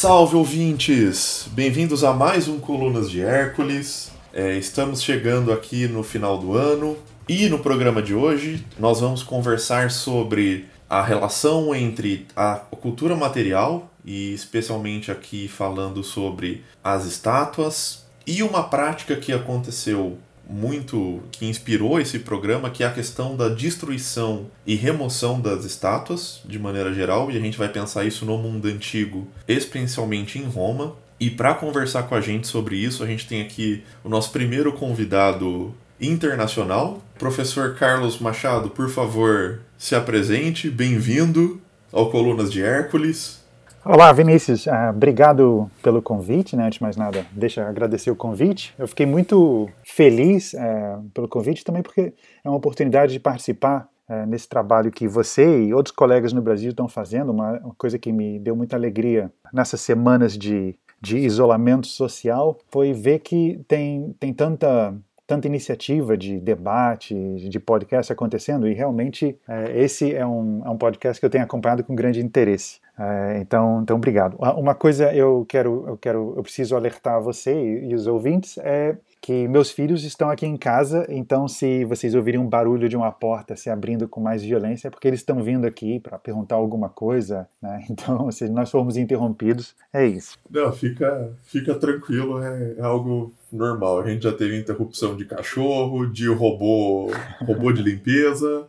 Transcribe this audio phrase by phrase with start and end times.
[0.00, 1.46] Salve ouvintes!
[1.52, 4.10] Bem-vindos a mais um Colunas de Hércules.
[4.32, 6.96] É, estamos chegando aqui no final do ano
[7.28, 13.90] e no programa de hoje nós vamos conversar sobre a relação entre a cultura material
[14.02, 20.16] e especialmente aqui falando sobre as estátuas e uma prática que aconteceu
[20.50, 26.40] muito que inspirou esse programa, que é a questão da destruição e remoção das estátuas,
[26.44, 30.96] de maneira geral, e a gente vai pensar isso no mundo antigo, especialmente em Roma.
[31.18, 34.72] E para conversar com a gente sobre isso, a gente tem aqui o nosso primeiro
[34.72, 38.70] convidado internacional, professor Carlos Machado.
[38.70, 41.60] Por favor, se apresente, bem-vindo
[41.92, 43.39] ao Colunas de Hércules.
[43.82, 44.66] Olá, Vinícius.
[44.66, 46.66] Uh, obrigado pelo convite, né?
[46.66, 48.74] Antes de mais nada, deixa eu agradecer o convite.
[48.78, 52.12] Eu fiquei muito feliz uh, pelo convite também porque
[52.44, 56.70] é uma oportunidade de participar uh, nesse trabalho que você e outros colegas no Brasil
[56.70, 61.86] estão fazendo, uma, uma coisa que me deu muita alegria nessas semanas de, de isolamento
[61.86, 64.94] social, foi ver que tem, tem tanta
[65.30, 67.14] tanta iniciativa de debate,
[67.48, 71.44] de podcast acontecendo, e realmente é, esse é um, é um podcast que eu tenho
[71.44, 72.80] acompanhado com grande interesse.
[73.00, 74.36] É, então, então, obrigado.
[74.36, 78.94] Uma coisa eu quero, eu quero, eu preciso alertar você e, e os ouvintes é
[79.22, 83.10] que meus filhos estão aqui em casa, então se vocês ouvirem um barulho de uma
[83.10, 86.88] porta se abrindo com mais violência, é porque eles estão vindo aqui para perguntar alguma
[86.90, 87.84] coisa, né?
[87.90, 90.38] Então, se nós formos interrompidos, é isso.
[90.48, 94.00] Não, fica, fica tranquilo, é, é algo normal.
[94.00, 98.66] A gente já teve interrupção de cachorro, de robô, robô de limpeza.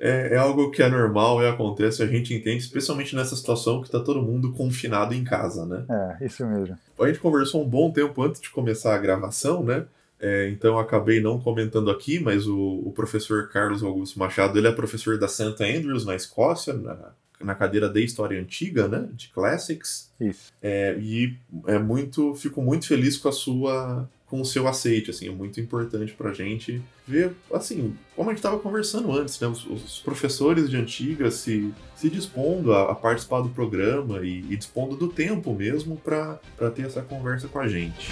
[0.00, 3.88] É, é algo que é normal e acontece, a gente entende, especialmente nessa situação que
[3.88, 5.84] está todo mundo confinado em casa, né?
[5.88, 6.76] É, isso mesmo.
[7.00, 9.84] A gente conversou um bom tempo antes de começar a gravação, né?
[10.20, 14.72] É, então acabei não comentando aqui, mas o, o, professor Carlos Augusto Machado ele é
[14.72, 15.54] professor da St.
[15.60, 20.10] Andrews na Escócia, na, na cadeira de História Antiga, né, de Classics.
[20.20, 20.52] Isso.
[20.62, 21.36] É, e
[21.66, 25.58] é muito, fico muito feliz com a sua com o seu aceite, assim, é muito
[25.58, 30.68] importante pra gente ver, assim, como a gente estava conversando antes, né, os, os, professores
[30.68, 35.54] de antiga se, se dispondo a, a participar do programa e, e dispondo do tempo
[35.54, 36.38] mesmo para
[36.74, 38.10] ter essa conversa com a gente.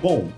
[0.00, 0.32] Bom,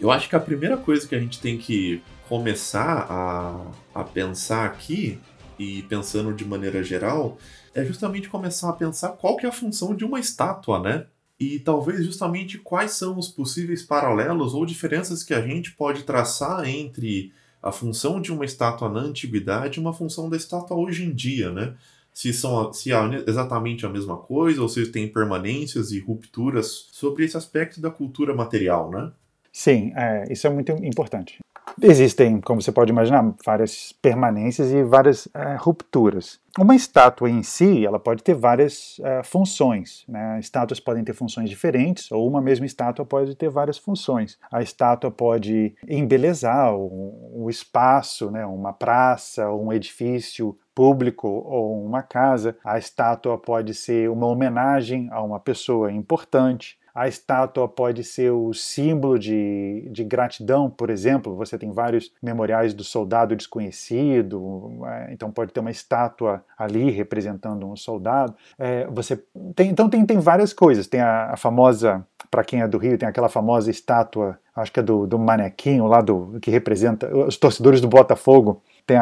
[0.00, 4.66] eu acho que a primeira coisa que a gente tem que começar a, a pensar
[4.66, 5.18] aqui
[5.58, 7.36] e pensando de maneira geral,
[7.74, 11.06] é justamente começar a pensar qual que é a função de uma estátua, né?
[11.38, 16.68] E talvez justamente quais são os possíveis paralelos ou diferenças que a gente pode traçar
[16.68, 17.32] entre
[17.62, 21.50] a função de uma estátua na antiguidade e uma função da estátua hoje em dia,
[21.50, 21.74] né?
[22.12, 27.24] Se, são, se é exatamente a mesma coisa ou se tem permanências e rupturas sobre
[27.24, 29.12] esse aspecto da cultura material, né?
[29.58, 31.40] Sim, é, isso é muito importante.
[31.82, 36.38] Existem, como você pode imaginar, várias permanências e várias é, rupturas.
[36.56, 40.04] Uma estátua em si, ela pode ter várias é, funções.
[40.06, 40.38] Né?
[40.38, 44.38] Estátuas podem ter funções diferentes, ou uma mesma estátua pode ter várias funções.
[44.48, 48.46] A estátua pode embelezar o, espaço, né?
[48.46, 52.56] uma praça, um edifício público ou uma casa.
[52.64, 56.77] A estátua pode ser uma homenagem a uma pessoa importante.
[56.98, 61.36] A estátua pode ser o símbolo de, de gratidão, por exemplo.
[61.36, 67.64] Você tem vários memoriais do soldado desconhecido, é, então pode ter uma estátua ali representando
[67.68, 68.34] um soldado.
[68.58, 69.16] É, você
[69.54, 70.88] tem, então tem, tem várias coisas.
[70.88, 74.80] Tem a, a famosa, para quem é do Rio, tem aquela famosa estátua, acho que
[74.80, 78.96] é do, do manequinho lá do que representa os torcedores do Botafogo tem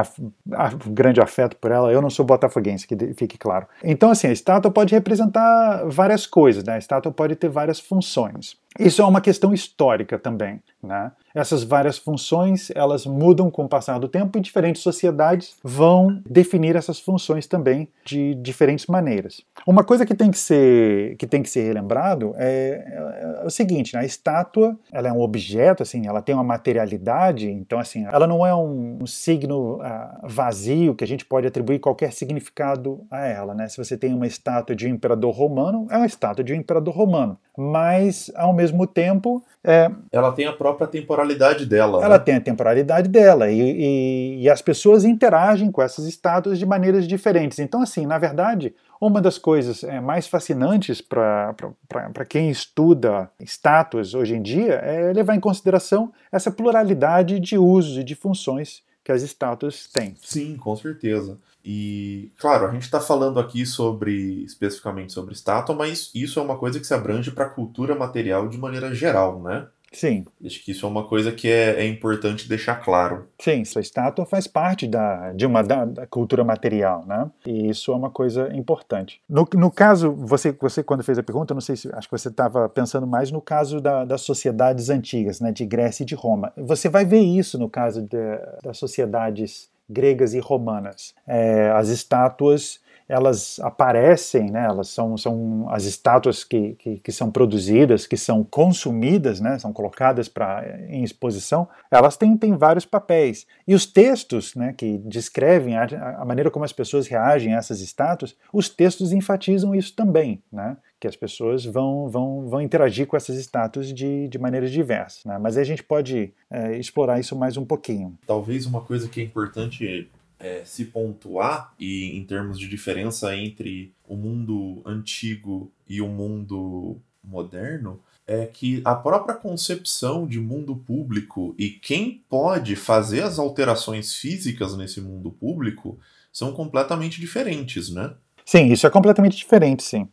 [0.91, 1.93] grande afeto por ela.
[1.93, 3.69] Eu não sou botafoguense, que fique claro.
[3.85, 6.75] Então, assim, a estátua pode representar várias coisas, né?
[6.75, 8.57] A estátua pode ter várias funções.
[8.79, 11.13] Isso é uma questão histórica também, né?
[11.35, 16.77] Essas várias funções, elas mudam com o passar do tempo e diferentes sociedades vão definir
[16.77, 19.43] essas funções também de diferentes maneiras.
[19.67, 23.95] Uma coisa que tem que ser, que tem que ser relembrado é, é o seguinte,
[23.95, 24.01] né?
[24.01, 28.47] a estátua, ela é um objeto, assim, ela tem uma materialidade, então assim, ela não
[28.47, 33.55] é um, um signo uh, vazio que a gente pode atribuir qualquer significado a ela,
[33.55, 33.69] né?
[33.69, 36.95] Se você tem uma estátua de um imperador romano, é uma estátua de um imperador
[36.95, 42.05] romano, mas ao mesmo tempo é, ela tem a própria temporalidade dela.
[42.05, 42.25] Ela né?
[42.25, 47.09] tem a temporalidade dela e, e, e, as pessoas interagem com essas estátuas de maneiras
[47.09, 47.59] diferentes.
[47.59, 54.37] Então, assim, na verdade, uma das coisas é, mais fascinantes para quem estuda estátuas hoje
[54.37, 59.23] em dia é levar em consideração essa pluralidade de usos e de funções que as
[59.23, 60.15] estátuas têm.
[60.23, 61.39] Sim, com certeza.
[61.69, 66.57] E, claro, a gente está falando aqui sobre especificamente sobre estátua, mas isso é uma
[66.57, 69.67] coisa que se abrange para a cultura material de maneira geral, né?
[69.93, 70.25] Sim.
[70.45, 73.29] Acho que isso é uma coisa que é, é importante deixar claro.
[73.41, 77.31] Sim, sua estátua faz parte da, de uma da, da, cultura material, né?
[77.45, 79.21] E isso é uma coisa importante.
[79.29, 82.29] No, no caso, você, você quando fez a pergunta, não sei se acho que você
[82.29, 86.53] estava pensando mais no caso da, das sociedades antigas, né, de Grécia e de Roma.
[86.57, 91.15] Você vai ver isso no caso de, das sociedades gregas e romanas.
[91.27, 97.31] É, as estátuas elas aparecem, né, elas são, são as estátuas que, que, que, são
[97.31, 103.47] produzidas, que são consumidas, né, são colocadas pra, em exposição, elas têm, têm vários papéis.
[103.67, 105.85] E os textos né, que descrevem a,
[106.19, 110.77] a maneira como as pessoas reagem a essas estátuas, os textos enfatizam isso também, né,
[110.99, 115.25] que as pessoas vão, vão, vão interagir com essas estátuas de, de maneiras diversas.
[115.25, 118.19] Né, mas a gente pode é, explorar isso mais um pouquinho.
[118.27, 123.93] Talvez uma coisa que é importante é, se pontuar, e em termos de diferença entre
[124.07, 131.55] o mundo antigo e o mundo moderno, é que a própria concepção de mundo público
[131.57, 135.99] e quem pode fazer as alterações físicas nesse mundo público
[136.33, 138.15] são completamente diferentes, né?
[138.47, 140.07] Sim, isso é completamente diferente, sim.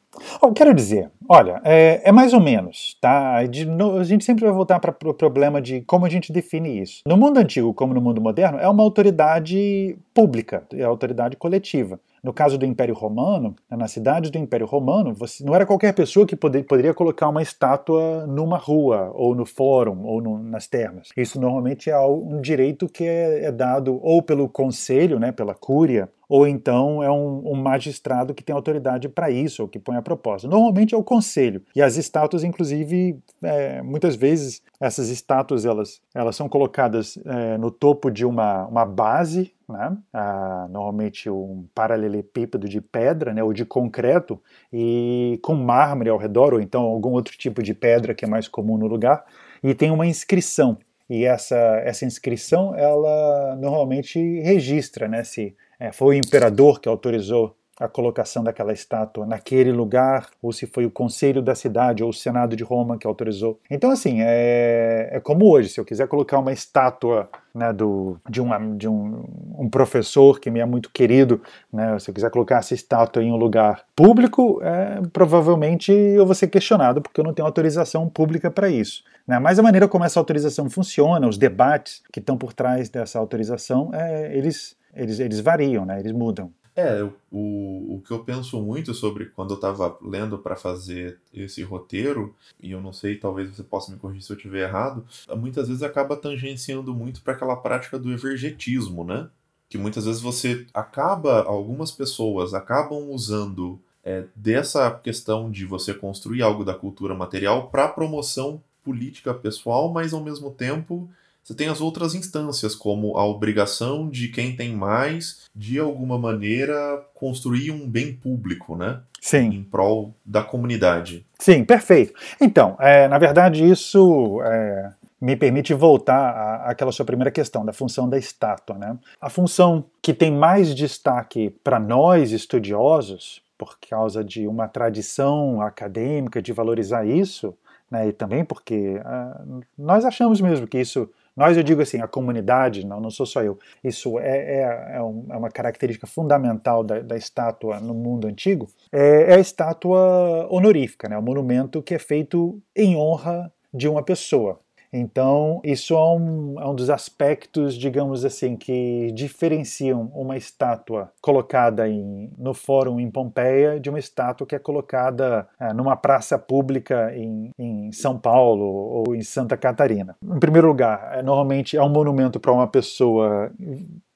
[0.56, 3.44] Quero dizer, olha, é, é, mais ou menos, tá?
[3.46, 6.34] De, no, a gente sempre vai voltar para o pro problema de como a gente
[6.34, 7.02] define isso.
[7.06, 12.00] No mundo antigo, como no mundo moderno, é uma autoridade pública, é autoridade coletiva.
[12.24, 15.94] No caso do Império Romano, né, nas cidades do Império Romano, você, não era qualquer
[15.94, 20.66] pessoa que poder, poderia colocar uma estátua numa rua, ou no fórum, ou no, nas
[20.66, 21.10] termas.
[21.18, 26.10] Isso normalmente é um direito que é, é dado ou pelo conselho, né, pela cúria,
[26.34, 30.02] ou então é um, um magistrado que tem autoridade para isso, ou que põe a
[30.02, 30.48] proposta.
[30.48, 31.62] Normalmente é o conselho.
[31.76, 37.70] E as estátuas, inclusive, é, muitas vezes essas estátuas elas, elas são colocadas é, no
[37.70, 39.96] topo de uma, uma base né?
[40.12, 44.42] Ah, normalmente um paralelepípedo de pedra né, ou de concreto
[44.74, 48.48] e com mármore ao redor ou então algum outro tipo de pedra que é mais
[48.48, 49.24] comum no lugar
[49.64, 50.78] e tem uma inscrição
[51.10, 57.54] e essa, essa inscrição ela normalmente registra né, se é, foi o imperador que autorizou
[57.78, 62.14] a colocação daquela estátua naquele lugar, ou se foi o conselho da cidade ou o
[62.14, 63.60] senado de Roma que autorizou.
[63.70, 68.40] Então, assim, é, é como hoje, se eu quiser colocar uma estátua né, do, de,
[68.40, 69.26] uma, de um,
[69.58, 71.42] um, professor que me é muito querido,
[71.72, 76.36] né, se eu quiser colocar essa estátua em um lugar público, é, provavelmente eu vou
[76.36, 79.04] ser questionado porque eu não tenho autorização pública para isso.
[79.28, 79.40] Né?
[79.40, 83.90] Mas a maneira como essa autorização funciona, os debates que estão por trás dessa autorização,
[83.94, 86.51] é, eles, eles, eles variam, né, eles mudam.
[86.75, 91.62] É, o, o que eu penso muito sobre quando eu estava lendo para fazer esse
[91.62, 95.06] roteiro, e eu não sei, talvez você possa me corrigir se eu estiver errado,
[95.38, 99.30] muitas vezes acaba tangenciando muito para aquela prática do evergetismo, né?
[99.69, 106.42] Que muitas vezes você acaba, algumas pessoas acabam usando é, dessa questão de você construir
[106.42, 111.07] algo da cultura material para promoção política pessoal, mas ao mesmo tempo
[111.44, 117.06] você tem as outras instâncias, como a obrigação de quem tem mais, de alguma maneira,
[117.13, 119.01] construir um bem público, né?
[119.19, 119.48] Sim.
[119.48, 121.25] Em prol da comunidade.
[121.38, 122.13] Sim, perfeito.
[122.40, 128.10] Então, é, na verdade, isso é, me permite voltar àquela sua primeira questão, da função
[128.10, 128.78] da estátua.
[128.78, 128.98] Né?
[129.19, 136.42] A função que tem mais destaque para nós estudiosos, por causa de uma tradição acadêmica
[136.42, 137.54] de valorizar isso,
[137.89, 142.08] né, e também porque uh, nós achamos mesmo que isso nós, eu digo assim, a
[142.08, 147.00] comunidade, não, não sou só eu, isso é, é, é, é uma característica fundamental da,
[147.00, 152.00] da, estátua no mundo antigo, é, é a estátua honorífica, né, o monumento que é
[152.00, 154.60] feito em honra de uma pessoa.
[154.94, 161.90] Então, isso é um, é um, dos aspectos, digamos assim, que diferenciam uma estátua colocada
[161.90, 167.12] em, no fórum em Pompeia de uma estátua que é colocada é, numa praça pública
[167.16, 170.16] em, em, São Paulo ou em Santa Catarina.
[170.24, 173.52] Em primeiro lugar, é, normalmente é um monumento para uma pessoa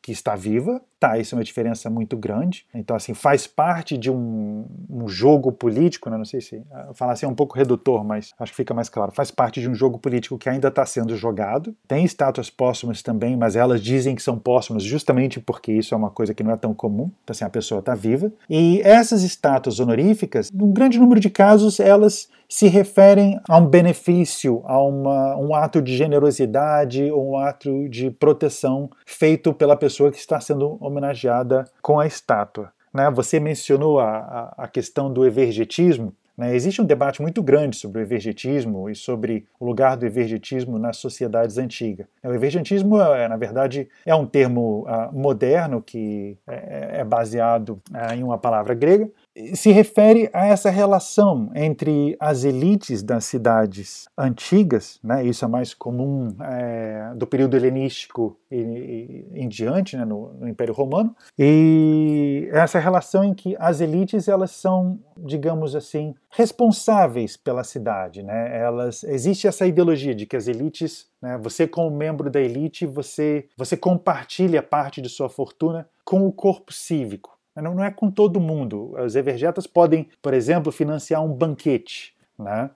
[0.07, 2.65] que está viva, tá, isso é uma diferença muito grande.
[2.73, 6.17] Então, assim, faz parte de um, um jogo político, né?
[6.17, 8.89] não sei se ah, falar assim é um pouco redutor, mas acho que fica mais
[8.89, 9.11] claro.
[9.11, 11.75] Faz parte de um jogo político que ainda está sendo jogado.
[11.87, 16.09] Tem estátuas póstumas também, mas elas dizem que são póstumas justamente porque isso é uma
[16.09, 17.11] coisa que não é tão comum.
[17.23, 18.31] Então, assim, a pessoa está viva.
[18.49, 24.61] E essas estátuas honoríficas, num grande número de casos, elas se referem a um benefício,
[24.65, 30.17] a uma, um ato de generosidade ou um ato de proteção feito pela pessoa que
[30.17, 32.71] está sendo homenageada com a estátua.
[32.93, 33.09] Né?
[33.11, 36.13] Você mencionou a, a, a questão do evergetismo.
[36.37, 36.55] Né?
[36.55, 40.97] Existe um debate muito grande sobre o evergetismo e sobre o lugar do evergetismo nas
[40.97, 42.07] sociedades antigas.
[42.23, 48.13] O evergetismo, é, na verdade, é um termo uh, moderno que é, é baseado uh,
[48.13, 49.09] em uma palavra grega
[49.53, 55.73] se refere a essa relação entre as elites das cidades antigas, né, isso é mais
[55.73, 62.49] comum é, do período helenístico e, e, em diante, né, no, no, Império Romano, e
[62.51, 69.03] essa relação em que as elites elas são, digamos assim, responsáveis pela cidade, né, elas
[69.03, 73.77] existe essa ideologia de que as elites, né, você como membro da elite, você você
[73.77, 77.36] compartilha parte de sua fortuna com o corpo cívico.
[77.61, 78.93] Não, não é com todo mundo.
[79.03, 82.69] Os evergetas podem, por exemplo, financiar um banquete, né?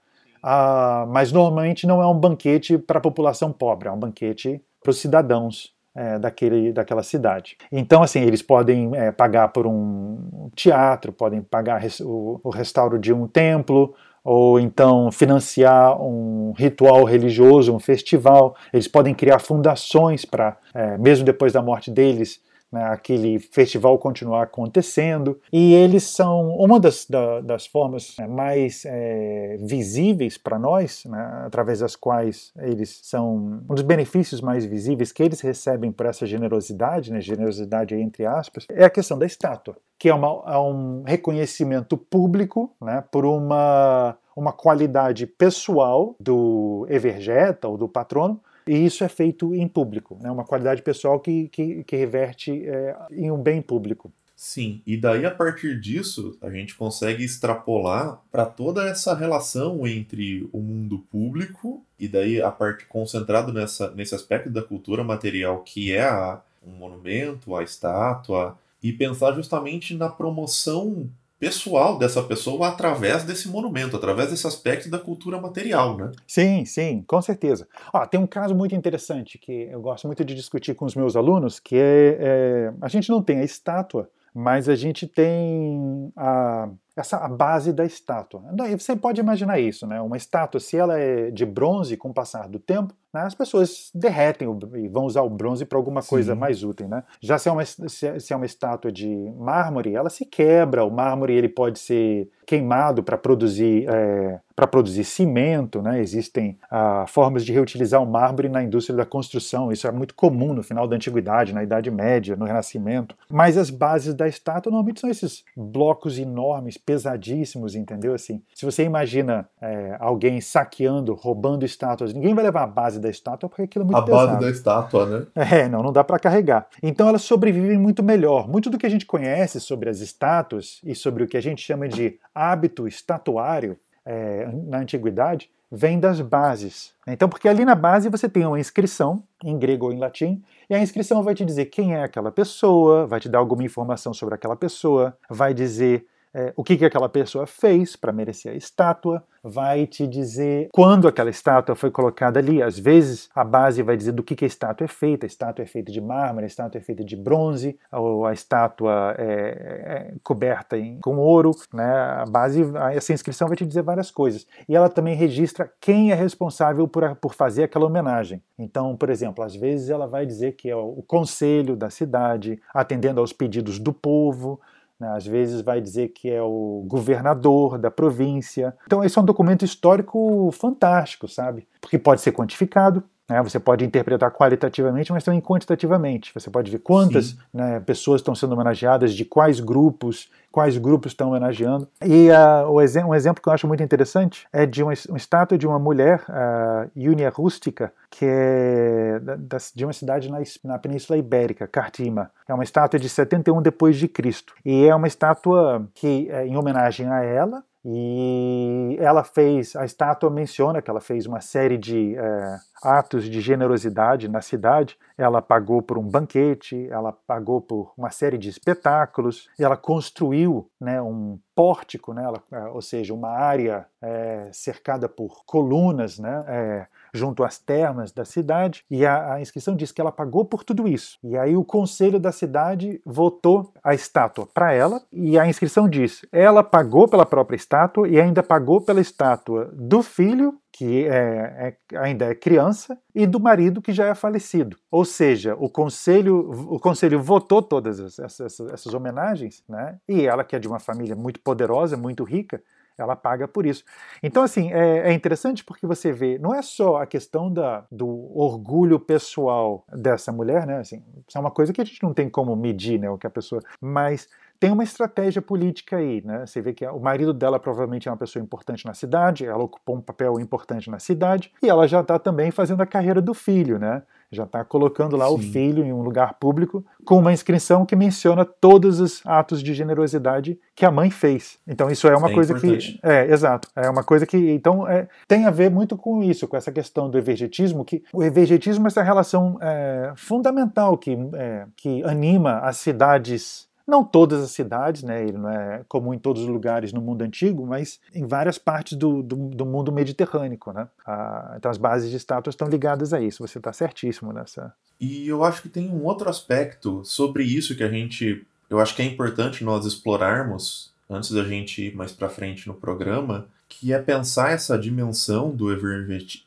[0.43, 4.89] Ah, mas normalmente não é um banquete para a população pobre, é um banquete para
[4.89, 7.57] os cidadãos é, daquele, daquela cidade.
[7.71, 13.13] Então, assim, eles podem é, pagar por um teatro, podem pagar o, o restauro de
[13.13, 18.55] um templo, ou então financiar um ritual religioso, um festival.
[18.73, 22.39] Eles podem criar fundações para, é, mesmo depois da morte deles,
[22.71, 25.39] né, aquele festival continuar acontecendo.
[25.51, 31.43] E eles são uma das, da, das formas né, mais é, visíveis para nós, né,
[31.45, 36.25] através das quais eles são um dos benefícios mais visíveis que eles recebem por essa
[36.25, 41.03] generosidade, né, generosidade entre aspas, é a questão da estátua, que é, uma, é um
[41.05, 48.39] reconhecimento público né, por uma uma qualidade pessoal do evergeta ou do patrono
[48.71, 50.31] e isso é feito em público, né?
[50.31, 54.09] uma qualidade pessoal que, que, que reverte é, em um bem público.
[54.33, 60.49] Sim, e daí a partir disso a gente consegue extrapolar para toda essa relação entre
[60.53, 65.91] o mundo público e daí a parte concentrado nessa, nesse aspecto da cultura material que
[65.91, 71.09] é a, um monumento, a estátua, e pensar justamente na promoção
[71.41, 76.11] pessoal dessa pessoa através desse monumento, através desse aspecto da cultura material, né?
[76.27, 77.67] Sim, sim, com certeza.
[77.91, 81.15] Ah, tem um caso muito interessante que eu gosto muito de discutir com os meus
[81.15, 86.69] alunos, que é, é a gente não tem a estátua, mas a gente tem a,
[86.95, 88.43] essa a base da estátua.
[88.77, 89.99] Você pode imaginar isso, né?
[89.99, 93.91] Uma estátua, se ela é de bronze, com o passar do tempo, né, as pessoas
[93.93, 96.09] derretem e vão usar o bronze para alguma Sim.
[96.09, 97.03] coisa mais útil, né?
[97.19, 101.33] Já se é, uma, se é uma estátua de mármore, ela se quebra, o mármore
[101.33, 105.99] ele pode ser queimado para produzir é, para produzir cimento, né?
[105.99, 109.71] Existem ah, formas de reutilizar o mármore na indústria da construção.
[109.71, 113.15] Isso é muito comum no final da antiguidade, na Idade Média, no Renascimento.
[113.27, 118.13] Mas as bases da estátua normalmente são esses blocos enormes, pesadíssimos, entendeu?
[118.13, 123.09] Assim, se você imagina é, alguém saqueando, roubando estátuas, ninguém vai levar a base da
[123.09, 124.21] estátua porque aquilo é muito a pesado.
[124.21, 125.25] A base da estátua, né?
[125.51, 126.67] É, não, não dá para carregar.
[126.81, 128.47] Então elas sobrevivem muito melhor.
[128.47, 131.61] Muito do que a gente conhece sobre as estátuas e sobre o que a gente
[131.61, 136.93] chama de hábito estatuário é, na antiguidade vem das bases.
[137.07, 140.75] Então, porque ali na base você tem uma inscrição, em grego ou em latim, e
[140.75, 144.35] a inscrição vai te dizer quem é aquela pessoa, vai te dar alguma informação sobre
[144.35, 149.23] aquela pessoa, vai dizer é, o que, que aquela pessoa fez para merecer a estátua,
[149.43, 152.61] vai te dizer quando aquela estátua foi colocada ali.
[152.61, 155.25] Às vezes a base vai dizer do que, que a estátua é feita.
[155.25, 159.15] A estátua é feita de mármore, a estátua é feita de bronze, ou a estátua
[159.17, 161.51] é, é coberta em, com ouro.
[161.73, 161.83] Né?
[161.83, 164.45] A base, essa inscrição vai te dizer várias coisas.
[164.69, 168.41] E ela também registra quem é responsável por, por fazer aquela homenagem.
[168.57, 173.19] Então, por exemplo, às vezes ela vai dizer que é o conselho da cidade, atendendo
[173.19, 174.59] aos pedidos do povo.
[175.01, 175.09] Né?
[175.15, 178.75] Às vezes vai dizer que é o governador da província.
[178.85, 181.67] Então, esse é um documento histórico fantástico, sabe?
[181.81, 183.41] Porque pode ser quantificado, né?
[183.41, 186.33] Você pode interpretar qualitativamente, mas também quantitativamente.
[186.33, 191.29] Você pode ver quantas né, pessoas estão sendo homenageadas, de quais grupos, quais grupos estão
[191.29, 191.87] homenageando.
[192.05, 195.65] E uh, um exemplo que eu acho muito interessante é de uma, uma estátua de
[195.65, 201.65] uma mulher, uh, Iunia Rústica, que é da, de uma cidade na, na Península Ibérica,
[201.65, 202.29] Cartima.
[202.45, 204.53] É uma estátua de 71 depois de Cristo.
[204.65, 210.29] E é uma estátua que é em homenagem a ela, e ela fez, a estátua
[210.29, 214.97] menciona que ela fez uma série de é, atos de generosidade na cidade.
[215.17, 221.01] Ela pagou por um banquete, ela pagou por uma série de espetáculos, ela construiu né,
[221.01, 226.87] um pórtico, né, ela, é, ou seja, uma área é, cercada por colunas, né, é,
[227.13, 230.87] junto às termas da cidade, e a, a, inscrição diz que ela pagou por tudo
[230.87, 231.17] isso.
[231.23, 236.25] E aí o conselho da cidade votou a estátua para ela, e a inscrição diz:
[236.31, 241.97] ela pagou pela própria estátua e ainda pagou pela estátua do filho que é, é,
[241.97, 244.77] ainda é criança, e do marido que já é falecido.
[244.89, 249.97] Ou seja, o conselho, o conselho votou todas essas, essas homenagens, né?
[250.07, 252.63] e ela, que é de uma família muito poderosa, muito rica,
[252.97, 253.83] ela paga por isso.
[254.21, 258.07] Então, assim, é, é, interessante porque você vê, não é só a questão da, do
[258.37, 260.77] orgulho pessoal dessa mulher, né?
[260.77, 263.09] Assim, isso é uma coisa que a gente não tem como medir, né?
[263.09, 263.61] O que a pessoa.
[263.79, 264.27] Mas
[264.61, 266.45] tem uma estratégia política aí, né?
[266.45, 269.95] Você vê que o marido dela provavelmente é uma pessoa importante na cidade, ela ocupou
[269.95, 273.79] um papel importante na cidade, e ela já está também fazendo a carreira do filho,
[273.79, 274.03] né?
[274.31, 275.33] Já está colocando lá Sim.
[275.33, 279.73] o filho em um lugar público com uma inscrição que menciona todos os atos de
[279.73, 281.59] generosidade que a mãe fez.
[281.67, 282.93] Então isso é uma é coisa importante.
[282.93, 286.47] que é exato, é uma coisa que então é, tem a ver muito com isso,
[286.47, 291.65] com essa questão do evergetismo, que o evergetismo é essa relação é, fundamental que é,
[291.75, 296.43] que anima as cidades não todas as cidades, né, ele não é comum em todos
[296.43, 300.57] os lugares no mundo antigo, mas em várias partes do, do, do mundo mediterrâneo.
[300.73, 300.87] Né?
[301.05, 304.73] Ah, então as bases de estátuas estão ligadas a isso, você está certíssimo nessa.
[304.99, 308.45] E eu acho que tem um outro aspecto sobre isso que a gente.
[308.69, 312.73] Eu acho que é importante nós explorarmos antes da gente ir mais para frente no
[312.73, 315.67] programa, que é pensar essa dimensão do,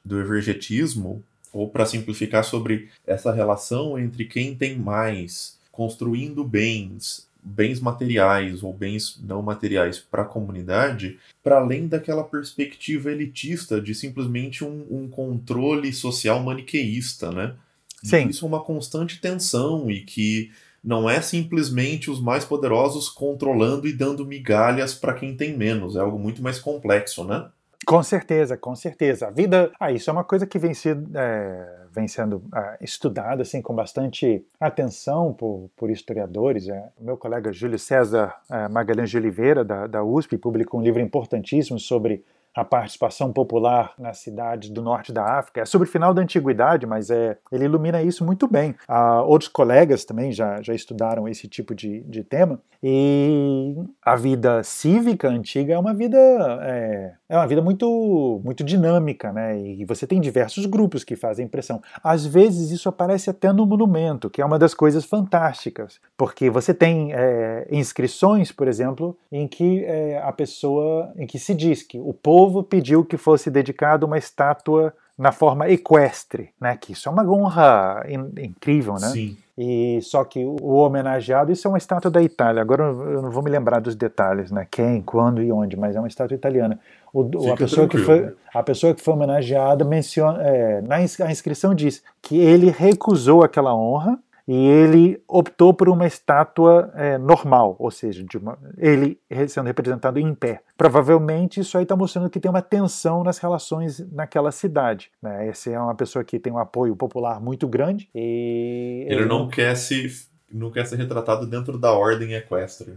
[0.05, 1.23] do evergetismo,
[1.53, 8.73] ou para simplificar sobre essa relação entre quem tem mais, construindo bens, bens materiais ou
[8.73, 15.09] bens não materiais para a comunidade, para além daquela perspectiva elitista de simplesmente um, um
[15.09, 17.55] controle social maniqueísta, né?
[18.03, 18.29] Sim.
[18.29, 20.51] Isso é uma constante tensão e que
[20.83, 26.01] não é simplesmente os mais poderosos controlando e dando migalhas para quem tem menos, é
[26.01, 27.49] algo muito mais complexo, né?
[27.87, 29.27] Com certeza, com certeza.
[29.27, 33.43] A vida, ah, isso é uma coisa que vem, sido, é, vem sendo é, estudada
[33.43, 36.69] assim, com bastante atenção por, por historiadores.
[36.69, 36.91] É.
[36.99, 41.01] O meu colega Júlio César é, Magalhães de Oliveira, da, da USP, publicou um livro
[41.01, 42.25] importantíssimo sobre
[42.55, 45.61] a participação popular nas cidades do norte da África.
[45.61, 48.75] É sobre o final da antiguidade, mas é, ele ilumina isso muito bem.
[48.87, 52.61] Ah, outros colegas também já, já estudaram esse tipo de, de tema.
[52.83, 56.19] E a vida cívica antiga é uma vida
[56.63, 59.59] é, é uma vida muito muito dinâmica, né?
[59.59, 61.81] E você tem diversos grupos que fazem pressão.
[62.03, 66.75] Às vezes isso aparece até no monumento, que é uma das coisas fantásticas, porque você
[66.75, 71.99] tem é, inscrições, por exemplo, em que é, a pessoa, em que se diz que
[71.99, 76.77] o povo povo pediu que fosse dedicada uma estátua na forma equestre, né?
[76.77, 79.09] Que isso é uma honra in incrível, né?
[79.09, 79.37] Sim.
[79.57, 82.61] E só que o homenageado, isso é uma estátua da Itália.
[82.61, 84.67] Agora eu não vou me lembrar dos detalhes, né?
[84.69, 86.79] Quem, quando e onde, mas é uma estátua italiana.
[87.13, 91.73] O, a, pessoa que foi, a pessoa que foi homenageada menciona, é, na a inscrição
[91.73, 97.91] diz que ele recusou aquela honra e ele optou por uma estátua é, normal, ou
[97.91, 100.61] seja, de uma, ele sendo representado em pé.
[100.77, 105.11] Provavelmente isso aí está mostrando que tem uma tensão nas relações naquela cidade.
[105.23, 105.49] Né?
[105.49, 109.49] Essa é uma pessoa que tem um apoio popular muito grande e ele, ele não
[109.49, 112.97] quer se não quer ser retratado dentro da ordem equestre.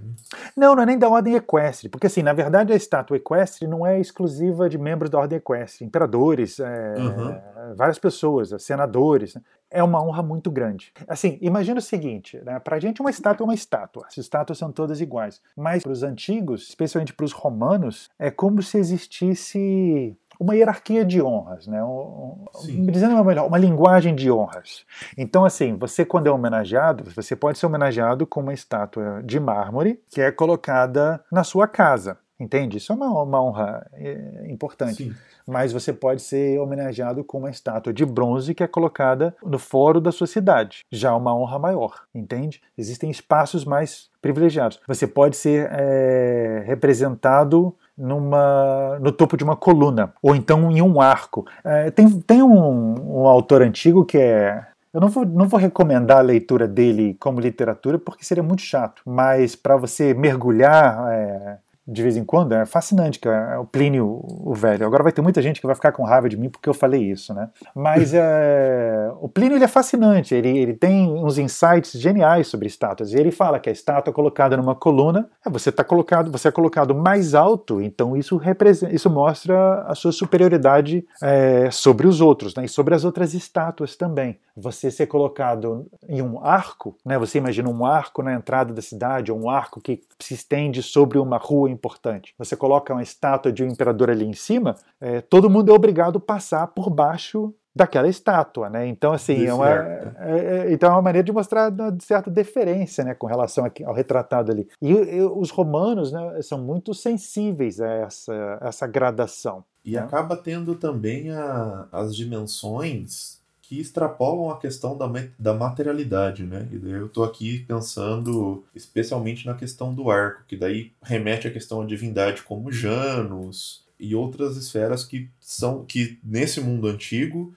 [0.55, 3.85] Não, não é nem da ordem equestre, porque assim, na verdade a estátua equestre não
[3.85, 7.75] é exclusiva de membros da ordem equestre, imperadores, é, uhum.
[7.75, 9.33] várias pessoas, senadores.
[9.33, 9.41] Né?
[9.69, 10.93] É uma honra muito grande.
[11.07, 12.59] Assim, imagina o seguinte, né?
[12.59, 16.03] pra gente uma estátua é uma estátua, as estátuas são todas iguais, mas para os
[16.03, 21.83] antigos, especialmente para os romanos, é como se existisse uma hierarquia de honras, né?
[21.83, 22.45] Um,
[22.91, 24.85] dizendo melhor, uma linguagem de honras.
[25.17, 30.01] Então, assim, você quando é homenageado, você pode ser homenageado com uma estátua de mármore
[30.09, 32.17] que é colocada na sua casa.
[32.39, 32.77] Entende?
[32.77, 35.05] Isso é uma, uma honra é, importante.
[35.05, 35.15] Sim.
[35.47, 39.99] Mas você pode ser homenageado com uma estátua de bronze que é colocada no fórum
[39.99, 40.85] da sua cidade.
[40.91, 42.61] Já uma honra maior, entende?
[42.77, 44.79] Existem espaços mais privilegiados.
[44.87, 51.01] Você pode ser é, representado numa, no topo de uma coluna, ou então em um
[51.01, 51.45] arco.
[51.63, 56.17] É, tem tem um, um autor antigo que é eu não vou, não vou recomendar
[56.17, 61.57] a leitura dele como literatura porque seria muito chato, mas para você mergulhar é,
[61.87, 64.85] de vez em quando, é fascinante, que é o Plínio o Velho.
[64.85, 67.01] Agora vai ter muita gente que vai ficar com raiva de mim porque eu falei
[67.01, 67.49] isso, né?
[67.73, 73.13] Mas é, o Plínio ele é fascinante, ele, ele tem uns insights geniais sobre estátuas.
[73.13, 76.51] E ele fala que a estátua colocada numa coluna, é, você tá colocado, você é
[76.51, 82.53] colocado mais alto, então isso representa, isso mostra a sua superioridade é, sobre os outros,
[82.53, 82.65] né?
[82.65, 84.37] E sobre as outras estátuas também.
[84.55, 87.17] Você ser colocado em um arco, né?
[87.17, 91.17] Você imagina um arco na entrada da cidade, ou um arco que se estende sobre
[91.17, 92.33] uma rua importante.
[92.37, 96.17] Você coloca uma estátua de um imperador ali em cima, é, todo mundo é obrigado
[96.17, 98.87] a passar por baixo daquela estátua, né?
[98.87, 103.03] Então assim é uma, é, é, então é uma maneira de mostrar uma certa deferência,
[103.03, 104.67] né, com relação ao retratado ali.
[104.81, 109.63] E, e os romanos, né, são muito sensíveis a essa, essa gradação.
[109.85, 109.99] E né?
[109.99, 116.69] acaba tendo também a, as dimensões que extrapolam a questão da, da materialidade, né?
[116.71, 121.51] E daí eu tô aqui pensando especialmente na questão do arco, que daí remete à
[121.51, 127.53] questão da divindade como Janus e outras esferas que são que nesse mundo antigo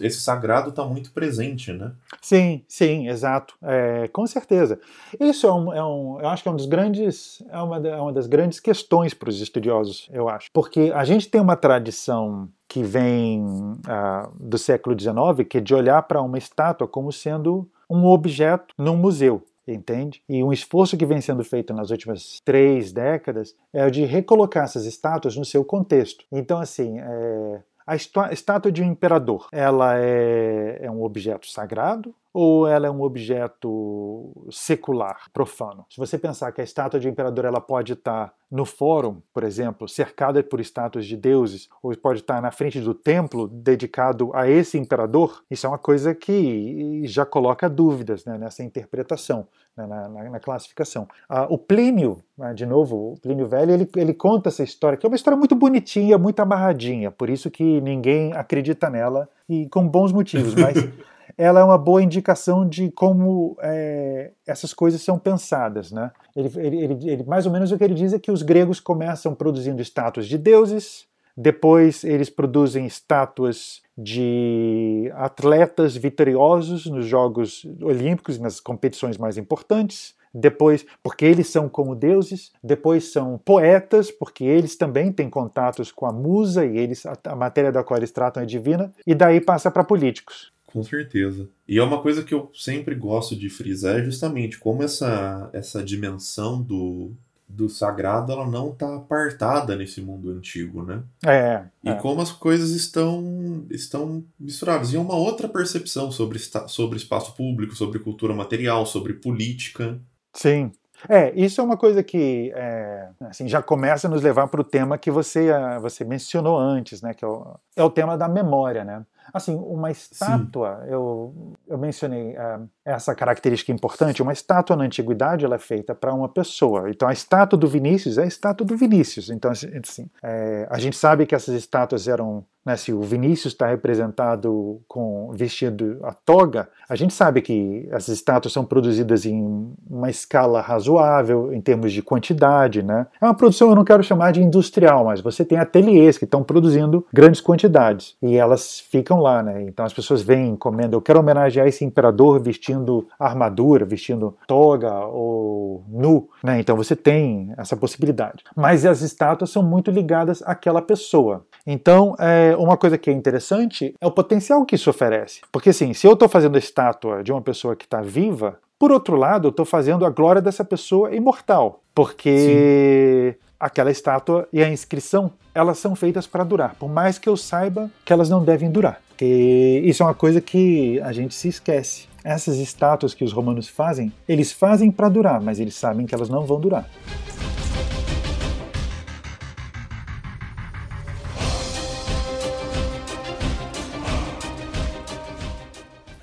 [0.00, 1.92] esse sagrado está muito presente, né?
[2.20, 4.80] Sim, sim, exato, é, com certeza.
[5.18, 8.00] Isso é um, é um, eu acho que é um dos grandes, é uma, é
[8.00, 12.48] uma das grandes questões para os estudiosos, eu acho, porque a gente tem uma tradição
[12.68, 17.68] que vem uh, do século XIX, que é de olhar para uma estátua como sendo
[17.88, 20.22] um objeto num museu entende?
[20.28, 24.64] E um esforço que vem sendo feito nas últimas três décadas é o de recolocar
[24.64, 26.24] essas estátuas no seu contexto.
[26.30, 32.68] Então, assim, é, a estátua de um imperador, ela é, é um objeto sagrado ou
[32.68, 35.86] ela é um objeto secular, profano?
[35.88, 39.42] Se você pensar que a estátua de um imperador ela pode estar no fórum, por
[39.42, 44.46] exemplo, cercada por estátuas de deuses, ou pode estar na frente do templo dedicado a
[44.46, 50.06] esse imperador, isso é uma coisa que já coloca dúvidas né, nessa interpretação, né, na,
[50.06, 51.08] na, na, classificação.
[51.26, 55.06] Ah, o Plínio, né, de novo, o Plínio Velho, ele, ele conta essa história, que
[55.06, 59.88] é uma história muito bonitinha, muito amarradinha, por isso que ninguém acredita nela, e com
[59.88, 60.76] bons motivos, mas
[61.38, 65.92] ela é uma boa indicação de como é, essas coisas são pensadas.
[65.92, 66.10] Né?
[66.34, 68.80] Ele, ele, ele, ele, mais ou menos o que ele diz é que os gregos
[68.80, 78.38] começam produzindo estátuas de deuses, depois eles produzem estátuas de atletas vitoriosos nos Jogos Olímpicos,
[78.38, 80.14] nas competições mais importantes.
[80.32, 86.04] Depois, porque eles são como deuses, depois são poetas, porque eles também têm contatos com
[86.04, 89.40] a musa e eles a, a matéria da qual eles tratam é divina, e daí
[89.40, 90.52] passa para políticos.
[90.76, 91.48] Com certeza.
[91.66, 95.82] E é uma coisa que eu sempre gosto de frisar é justamente como essa, essa
[95.82, 97.12] dimensão do,
[97.48, 101.02] do sagrado ela não está apartada nesse mundo antigo, né?
[101.24, 101.62] É.
[101.82, 101.94] E é.
[101.94, 104.92] como as coisas estão estão misturadas.
[104.92, 109.98] E é uma outra percepção sobre, sobre espaço público, sobre cultura material, sobre política.
[110.34, 110.70] Sim.
[111.08, 114.64] É, isso é uma coisa que é, assim, já começa a nos levar para o
[114.64, 115.48] tema que você,
[115.80, 117.14] você mencionou antes, né?
[117.14, 119.06] Que é o, é o tema da memória, né?
[119.32, 125.56] Assim, uma estátua, eu, eu mencionei uh, essa característica importante, uma estátua na antiguidade ela
[125.56, 126.88] é feita para uma pessoa.
[126.88, 129.28] Então a estátua do Vinícius é a estátua do Vinícius.
[129.28, 133.54] Então, assim, assim é, a gente sabe que essas estátuas eram né, se o Vinícius
[133.54, 139.72] está representado com vestido a toga, a gente sabe que essas estátuas são produzidas em
[139.88, 143.06] uma escala razoável em termos de quantidade, né?
[143.20, 146.42] É uma produção eu não quero chamar de industrial, mas você tem ateliês que estão
[146.42, 149.62] produzindo grandes quantidades e elas ficam lá, né?
[149.62, 152.75] Então as pessoas vêm encomendam, eu quero homenagear esse imperador vestindo
[153.18, 156.60] armadura, vestindo toga ou nu, né?
[156.60, 158.44] Então você tem essa possibilidade.
[158.54, 161.44] Mas as estátuas são muito ligadas àquela pessoa.
[161.66, 165.40] Então, é, uma coisa que é interessante é o potencial que isso oferece.
[165.50, 168.92] Porque, assim, se eu estou fazendo a estátua de uma pessoa que está viva, por
[168.92, 171.82] outro lado, eu estou fazendo a glória dessa pessoa imortal.
[171.94, 173.45] Porque Sim.
[173.58, 176.74] Aquela estátua e a inscrição, elas são feitas para durar.
[176.74, 179.00] Por mais que eu saiba que elas não devem durar.
[179.08, 182.06] Porque isso é uma coisa que a gente se esquece.
[182.22, 186.28] Essas estátuas que os romanos fazem, eles fazem para durar, mas eles sabem que elas
[186.28, 186.88] não vão durar.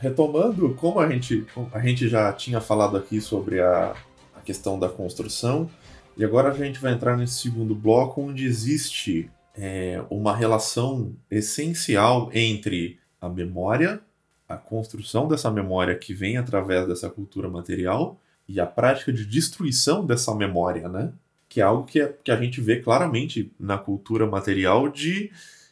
[0.04, 3.96] retomando, como a gente, a gente já tinha falado aqui sobre a,
[4.36, 5.69] a questão da construção,
[6.15, 12.30] e agora a gente vai entrar nesse segundo bloco onde existe é, uma relação essencial
[12.34, 14.02] entre a memória,
[14.47, 20.06] a construção dessa memória que vem através dessa cultura material e a prática de destruição
[20.06, 21.13] dessa memória, né?
[21.47, 25.32] Que é algo que, é, que a gente vê claramente na cultura material de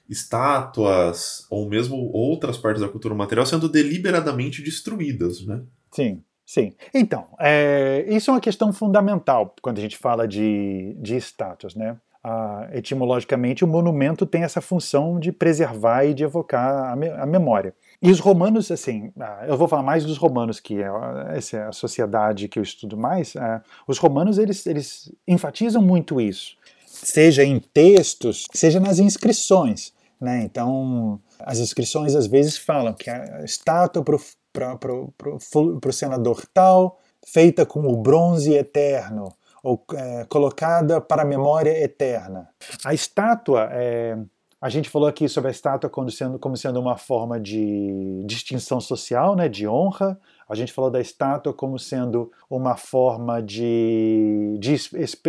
[0.10, 5.62] estátuas ou mesmo outras partes da cultura material sendo deliberadamente destruídas, né?
[5.92, 6.74] Sim, sim.
[6.94, 11.98] Então, é, isso é uma questão fundamental quando a gente fala de, de estátuas, né?
[12.24, 17.26] Ah, etimologicamente, o monumento tem essa função de preservar e de evocar a, me a
[17.26, 17.74] memória.
[18.02, 20.88] E os romanos, assim, ah, eu vou falar mais dos romanos, que é,
[21.36, 23.36] essa é a sociedade que eu estudo mais.
[23.36, 29.94] Ah, os romanos, eles, eles enfatizam muito isso, seja em textos, seja nas inscrições.
[30.20, 30.44] Né?
[30.44, 34.04] Então, as inscrições às vezes falam que a estátua
[34.52, 34.78] para
[35.88, 39.34] o senador tal, feita com o bronze eterno,
[39.64, 42.50] ou é, colocada para a memória eterna.
[42.84, 44.18] A estátua, é,
[44.60, 48.80] a gente falou aqui sobre a estátua como sendo, como sendo uma forma de distinção
[48.80, 50.20] social, né, de honra.
[50.50, 54.74] A gente falou da estátua como sendo uma forma de, de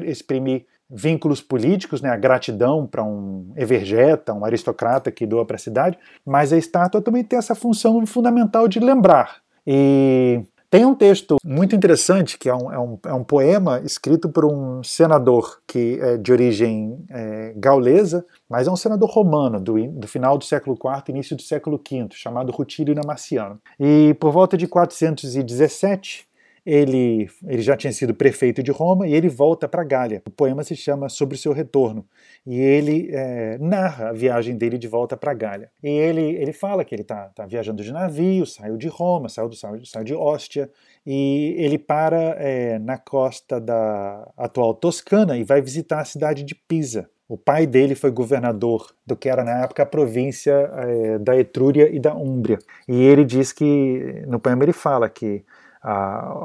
[0.06, 5.58] exprimir vínculos políticos, né, a gratidão para um evergeta, um aristocrata que doa para a
[5.58, 9.36] cidade, mas a estátua também tem essa função fundamental de lembrar.
[9.66, 14.30] E Tem um texto muito interessante, que é um, é um, é um poema escrito
[14.30, 19.86] por um senador que é de origem é, gaulesa, mas é um senador romano do,
[19.88, 23.60] do final do século IV início do século V, chamado Rutilio Namaciano.
[23.78, 26.26] E por volta de 417,
[26.64, 30.22] ele, ele já tinha sido prefeito de Roma e ele volta para Gália.
[30.26, 32.06] O poema se chama Sobre o seu retorno
[32.46, 35.70] e ele é, narra a viagem dele de volta para Gália.
[35.82, 39.48] E ele, ele fala que ele está tá viajando de navio, saiu de Roma, saiu,
[39.48, 40.70] do, saiu, de Ostia
[41.04, 46.54] e ele para é, na costa da atual Toscana e vai visitar a cidade de
[46.54, 47.10] Pisa.
[47.28, 51.88] O pai dele foi governador do que era na época a província é, da Etrúria
[51.90, 52.58] e da Úmbria.
[52.86, 55.42] E ele diz que, no poema ele fala que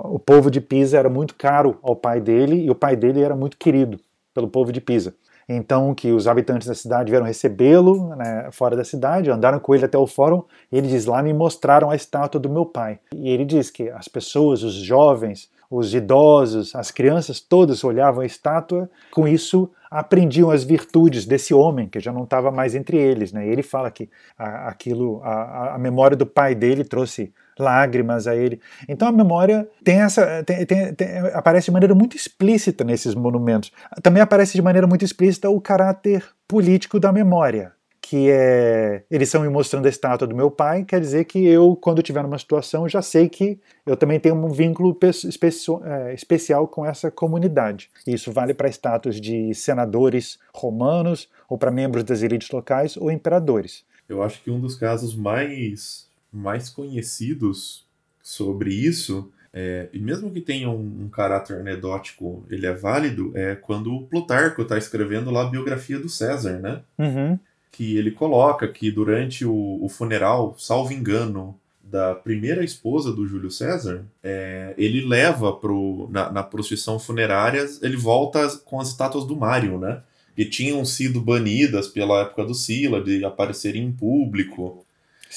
[0.06, 3.36] o povo de Pisa era muito caro ao pai dele e o pai dele era
[3.36, 4.00] muito querido
[4.34, 5.14] pelo povo de Pisa.
[5.50, 9.86] Então, que os habitantes da cidade vieram recebê-lo né, fora da cidade, andaram com ele
[9.86, 13.00] até o fórum, e ele diz: Lá me mostraram a estátua do meu pai.
[13.16, 18.26] E ele diz que as pessoas, os jovens, os idosos, as crianças, todos olhavam a
[18.26, 23.32] estátua, com isso aprendiam as virtudes desse homem que já não estava mais entre eles.
[23.32, 23.48] Né?
[23.48, 28.36] E ele fala que a, aquilo, a, a memória do pai dele trouxe lágrimas a
[28.36, 28.60] ele.
[28.88, 33.72] Então a memória tem essa tem, tem, tem, aparece de maneira muito explícita nesses monumentos.
[34.02, 39.42] Também aparece de maneira muito explícita o caráter político da memória, que é eles estão
[39.42, 42.88] me mostrando a estátua do meu pai, quer dizer que eu quando estiver numa situação
[42.88, 47.90] já sei que eu também tenho um vínculo é, especial com essa comunidade.
[48.06, 53.86] Isso vale para estátuas de senadores romanos ou para membros das elites locais ou imperadores.
[54.08, 56.07] Eu acho que um dos casos mais
[56.38, 57.86] mais conhecidos
[58.22, 63.56] sobre isso, é, e mesmo que tenha um, um, caráter anedótico, ele é válido, é
[63.56, 66.82] quando o Plutarco está escrevendo lá a biografia do César, né?
[66.98, 67.40] Uhum.
[67.72, 73.50] Que ele coloca que durante o, o, funeral, salvo engano, da primeira esposa do Júlio
[73.50, 79.36] César, é, ele leva pro, na, na procissão funerária, ele volta com as estátuas do
[79.36, 80.02] Mário, né?
[80.36, 84.86] Que tinham sido banidas pela época do Sila, de aparecerem em público.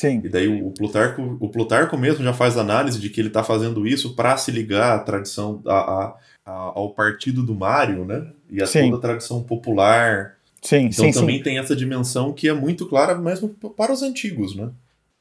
[0.00, 0.22] Sim.
[0.24, 3.86] E daí o Plutarco, o Plutarco mesmo já faz análise de que ele está fazendo
[3.86, 6.14] isso para se ligar à tradição, a,
[6.46, 8.26] a, ao partido do Mário, né?
[8.50, 8.84] E a sim.
[8.84, 10.36] toda a tradição popular.
[10.62, 11.42] Sim, então sim, também sim.
[11.42, 14.70] tem essa dimensão que é muito clara mesmo para os antigos, né?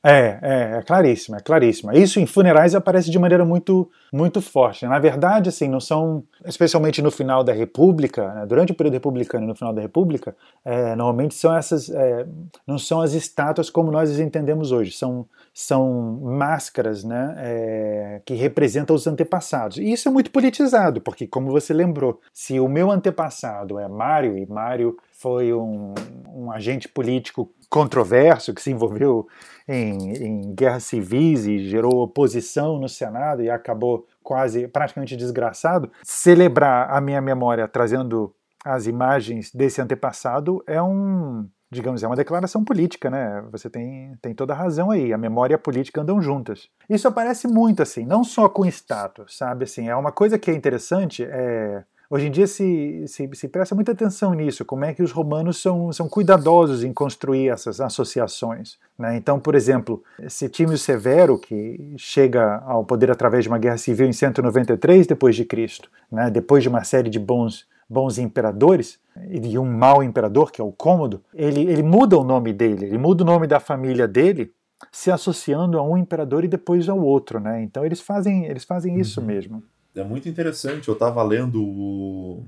[0.01, 1.93] É, é, é claríssima, é claríssima.
[1.93, 4.85] Isso em funerais aparece de maneira muito, muito forte.
[4.85, 9.43] Na verdade, assim, não são, especialmente no final da República, né, durante o período republicano
[9.43, 10.33] e no final da República,
[10.63, 12.25] é, normalmente são essas, é,
[12.65, 18.35] não são as estátuas como nós as entendemos hoje, são, são máscaras, né, é, que
[18.35, 19.77] representam os antepassados.
[19.77, 24.38] E isso é muito politizado, porque como você lembrou, se o meu antepassado é Mário
[24.38, 25.93] e Mário foi um,
[26.33, 29.27] um agente político controverso que se envolveu
[29.71, 36.89] em, em guerras civis e gerou oposição no Senado e acabou quase praticamente desgraçado, celebrar
[36.89, 38.34] a minha memória trazendo
[38.65, 43.43] as imagens desse antepassado é um, digamos, é uma declaração política, né?
[43.51, 45.13] Você tem, tem toda a razão aí.
[45.13, 46.67] A memória e a política andam juntas.
[46.89, 49.63] Isso aparece muito assim, não só com estátuas, sabe?
[49.63, 53.75] Assim, é uma coisa que é interessante, é Hoje em dia se, se, se, presta
[53.75, 58.79] muita atenção nisso, como é que os romanos são, são cuidadosos em construir essas associações.
[58.97, 59.15] Né?
[59.15, 64.13] Então, por exemplo, Setímio Severo, que chega ao poder através de uma guerra civil em
[64.13, 66.31] 193 depois de Cristo, né?
[66.31, 70.71] depois de uma série de bons bons imperadores e um mau imperador que é o
[70.71, 74.51] Cômodo, ele, ele muda o nome dele, ele muda o nome da família dele
[74.91, 77.63] se associando a um imperador e depois ao outro, né?
[77.63, 79.25] Então eles fazem eles fazem isso uhum.
[79.25, 79.63] mesmo
[79.99, 80.88] é muito interessante.
[80.88, 82.45] Eu estava lendo o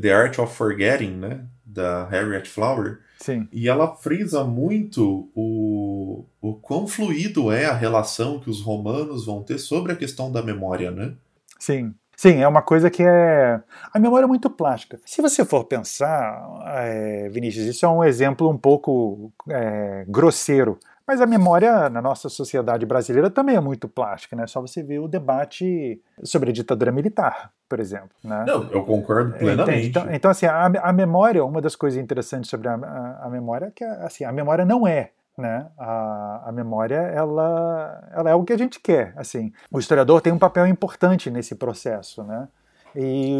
[0.00, 1.44] The Art of Forgetting, né?
[1.64, 3.00] Da Harriet Flower.
[3.18, 3.48] Sim.
[3.52, 9.42] E ela frisa muito o, o quão fluido é a relação que os romanos vão
[9.42, 11.14] ter sobre a questão da memória, né?
[11.58, 11.94] Sim.
[12.16, 13.62] Sim, é uma coisa que é.
[13.94, 15.00] A memória é muito plástica.
[15.06, 20.78] Se você for pensar, é, Vinícius, isso é um exemplo um pouco é, grosseiro.
[21.06, 24.46] Mas a memória na nossa sociedade brasileira também é muito plástica, né?
[24.46, 28.10] Só você ver o debate sobre a ditadura militar, por exemplo.
[28.22, 28.44] Né?
[28.46, 29.88] Não, eu concordo plenamente.
[29.88, 33.66] Então, então assim, a, a, memória, uma das coisas interessantes sobre a, a, a memória
[33.66, 35.10] é que assim, a memória não é
[35.40, 35.66] né?
[35.78, 39.12] A, a, memória ela, ela é o que a gente quer.
[39.16, 42.46] Assim, o historiador tem um papel importante nesse processo, né?
[42.94, 43.38] E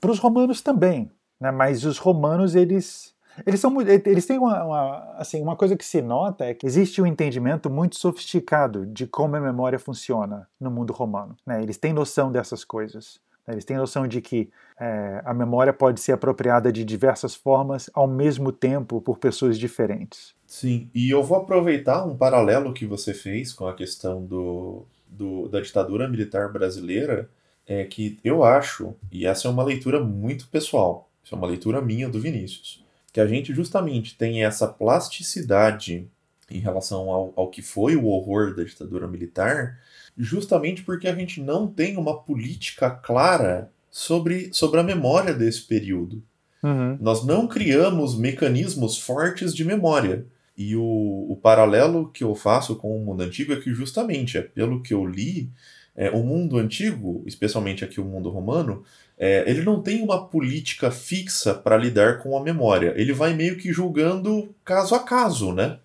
[0.00, 1.50] para os romanos também, né?
[1.50, 3.14] Mas os romanos eles
[3.46, 7.00] eles, são, eles têm uma, uma, assim, uma coisa que se nota é que existe
[7.00, 11.36] um entendimento muito sofisticado de como a memória funciona no mundo romano.
[11.46, 11.62] Né?
[11.62, 13.20] Eles têm noção dessas coisas.
[13.46, 13.54] Né?
[13.54, 18.06] Eles têm noção de que é, a memória pode ser apropriada de diversas formas ao
[18.06, 20.34] mesmo tempo por pessoas diferentes.
[20.46, 25.48] Sim, e eu vou aproveitar um paralelo que você fez com a questão do, do,
[25.48, 27.28] da ditadura militar brasileira
[27.66, 31.82] é que eu acho, e essa é uma leitura muito pessoal, isso é uma leitura
[31.82, 36.08] minha do Vinícius, que a gente justamente tem essa plasticidade
[36.50, 39.78] em relação ao, ao que foi o horror da ditadura militar,
[40.16, 46.22] justamente porque a gente não tem uma política clara sobre, sobre a memória desse período.
[46.62, 46.98] Uhum.
[47.00, 50.26] Nós não criamos mecanismos fortes de memória.
[50.56, 54.42] E o, o paralelo que eu faço com o mundo antigo é que, justamente, é
[54.42, 55.50] pelo que eu li,
[55.94, 58.82] é, o mundo antigo, especialmente aqui o mundo romano,
[59.18, 62.94] é, ele não tem uma política fixa para lidar com a memória.
[62.96, 65.78] Ele vai meio que julgando caso a caso, né?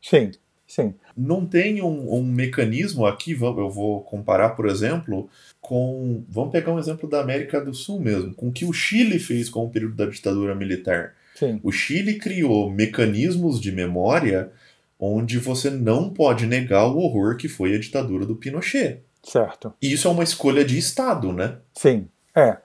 [0.00, 0.30] Sim,
[0.66, 0.94] sim.
[1.16, 5.28] Não tem um, um mecanismo aqui, eu vou comparar, por exemplo,
[5.60, 6.24] com.
[6.28, 9.50] Vamos pegar um exemplo da América do Sul mesmo, com o que o Chile fez
[9.50, 11.14] com o período da ditadura militar.
[11.34, 11.60] Sim.
[11.62, 14.50] O Chile criou mecanismos de memória
[14.98, 19.00] onde você não pode negar o horror que foi a ditadura do Pinochet.
[19.22, 19.72] Certo.
[19.80, 21.58] E isso é uma escolha de Estado, né?
[21.74, 22.56] Sim, é.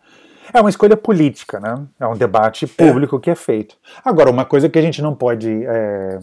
[0.51, 1.85] É uma escolha política, né?
[1.99, 3.19] É um debate público é.
[3.19, 3.75] que é feito.
[4.03, 6.19] Agora, uma coisa que a gente não pode é,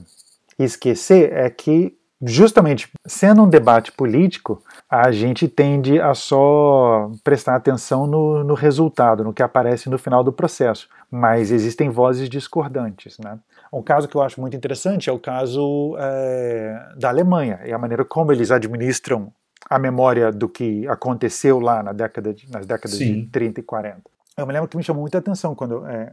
[0.58, 8.06] esquecer é que, justamente sendo um debate político, a gente tende a só prestar atenção
[8.06, 10.88] no, no resultado, no que aparece no final do processo.
[11.10, 13.38] Mas existem vozes discordantes, né?
[13.72, 17.78] Um caso que eu acho muito interessante é o caso é, da Alemanha e a
[17.78, 19.32] maneira como eles administram
[19.68, 23.22] a memória do que aconteceu lá na década de, nas décadas Sim.
[23.22, 24.02] de 30 e 40.
[24.36, 26.12] Eu me lembro que me chamou muita atenção quando é,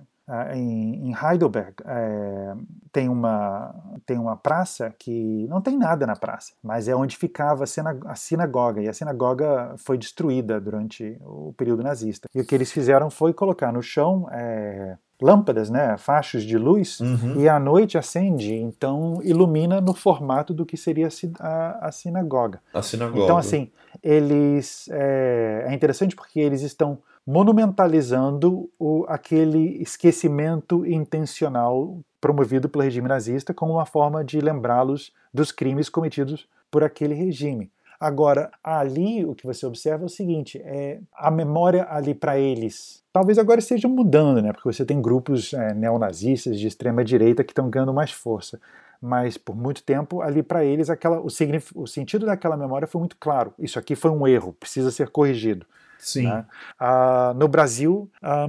[0.56, 2.54] em, Heidelberg é,
[2.92, 3.74] tem, uma,
[4.06, 8.82] tem uma praça que não tem nada na praça, mas é onde ficava a sinagoga,
[8.82, 12.28] e a sinagoga foi destruída durante o período nazista.
[12.36, 17.00] E o que eles fizeram foi colocar no chão é, lâmpadas, né, fachos de luz,
[17.00, 17.42] uhum.
[17.42, 22.62] e à noite acende, então ilumina no formato do que seria a, a sinagoga.
[22.74, 23.24] A sinagoga.
[23.24, 23.72] Então, assim,
[24.04, 24.88] eles.
[24.92, 33.54] É, é interessante porque eles estão monumentalizando o, aquele esquecimento intencional promovido pelo regime nazista
[33.54, 37.70] como uma forma de lembrá-los dos crimes cometidos por aquele regime.
[38.00, 43.04] Agora, ali o que você observa é o seguinte: é a memória ali para eles.
[43.12, 44.54] Talvez agora esteja mudando, né?
[44.54, 48.60] Porque você tem grupos é, neonazistas de extrema direita que estão ganhando mais força.
[49.02, 51.28] Mas por muito tempo ali para eles aquela, o,
[51.76, 53.54] o sentido daquela memória foi muito claro.
[53.58, 55.66] Isso aqui foi um erro, precisa ser corrigido.
[55.98, 56.24] Sim.
[56.24, 56.46] Né?
[56.80, 58.48] Ah, no Brasil, ah,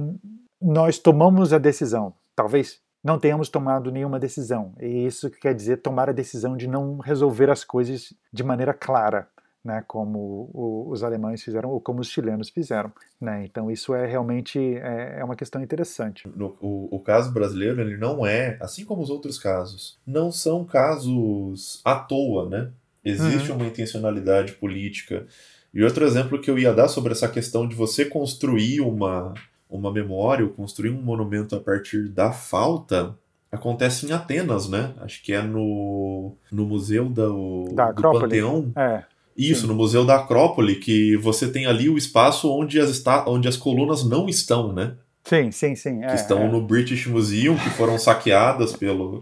[0.61, 2.13] nós tomamos a decisão.
[2.35, 4.73] Talvez não tenhamos tomado nenhuma decisão.
[4.79, 9.27] E isso quer dizer tomar a decisão de não resolver as coisas de maneira clara
[9.63, 12.91] né, como o, os alemães fizeram ou como os chilenos fizeram.
[13.19, 13.45] Né?
[13.45, 16.27] Então isso é realmente é, é uma questão interessante.
[16.35, 20.63] No, o, o, caso brasileiro ele não é, assim como os outros casos, não são
[20.63, 22.69] casos à toa, né?
[23.03, 23.57] Existe uhum.
[23.57, 25.25] uma intencionalidade política.
[25.73, 29.33] E outro exemplo que eu ia dar sobre essa questão de você construir uma,
[29.69, 33.15] uma memória, ou construir um monumento a partir da falta,
[33.51, 34.93] acontece em Atenas, né?
[34.99, 38.71] Acho que é no, no Museu do, da do Panteão.
[38.75, 39.03] É.
[39.39, 39.67] Isso, Sim.
[39.67, 44.03] no Museu da Acrópole, que você tem ali o espaço onde as, onde as colunas
[44.03, 44.95] não estão, né?
[45.23, 46.03] Sim, sim, sim.
[46.03, 46.47] É, que estão é.
[46.49, 49.21] no British Museum, que foram saqueadas pelo,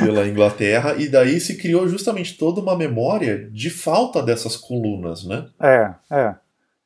[0.00, 5.46] pela Inglaterra, e daí se criou justamente toda uma memória de falta dessas colunas, né?
[5.60, 6.34] É, é.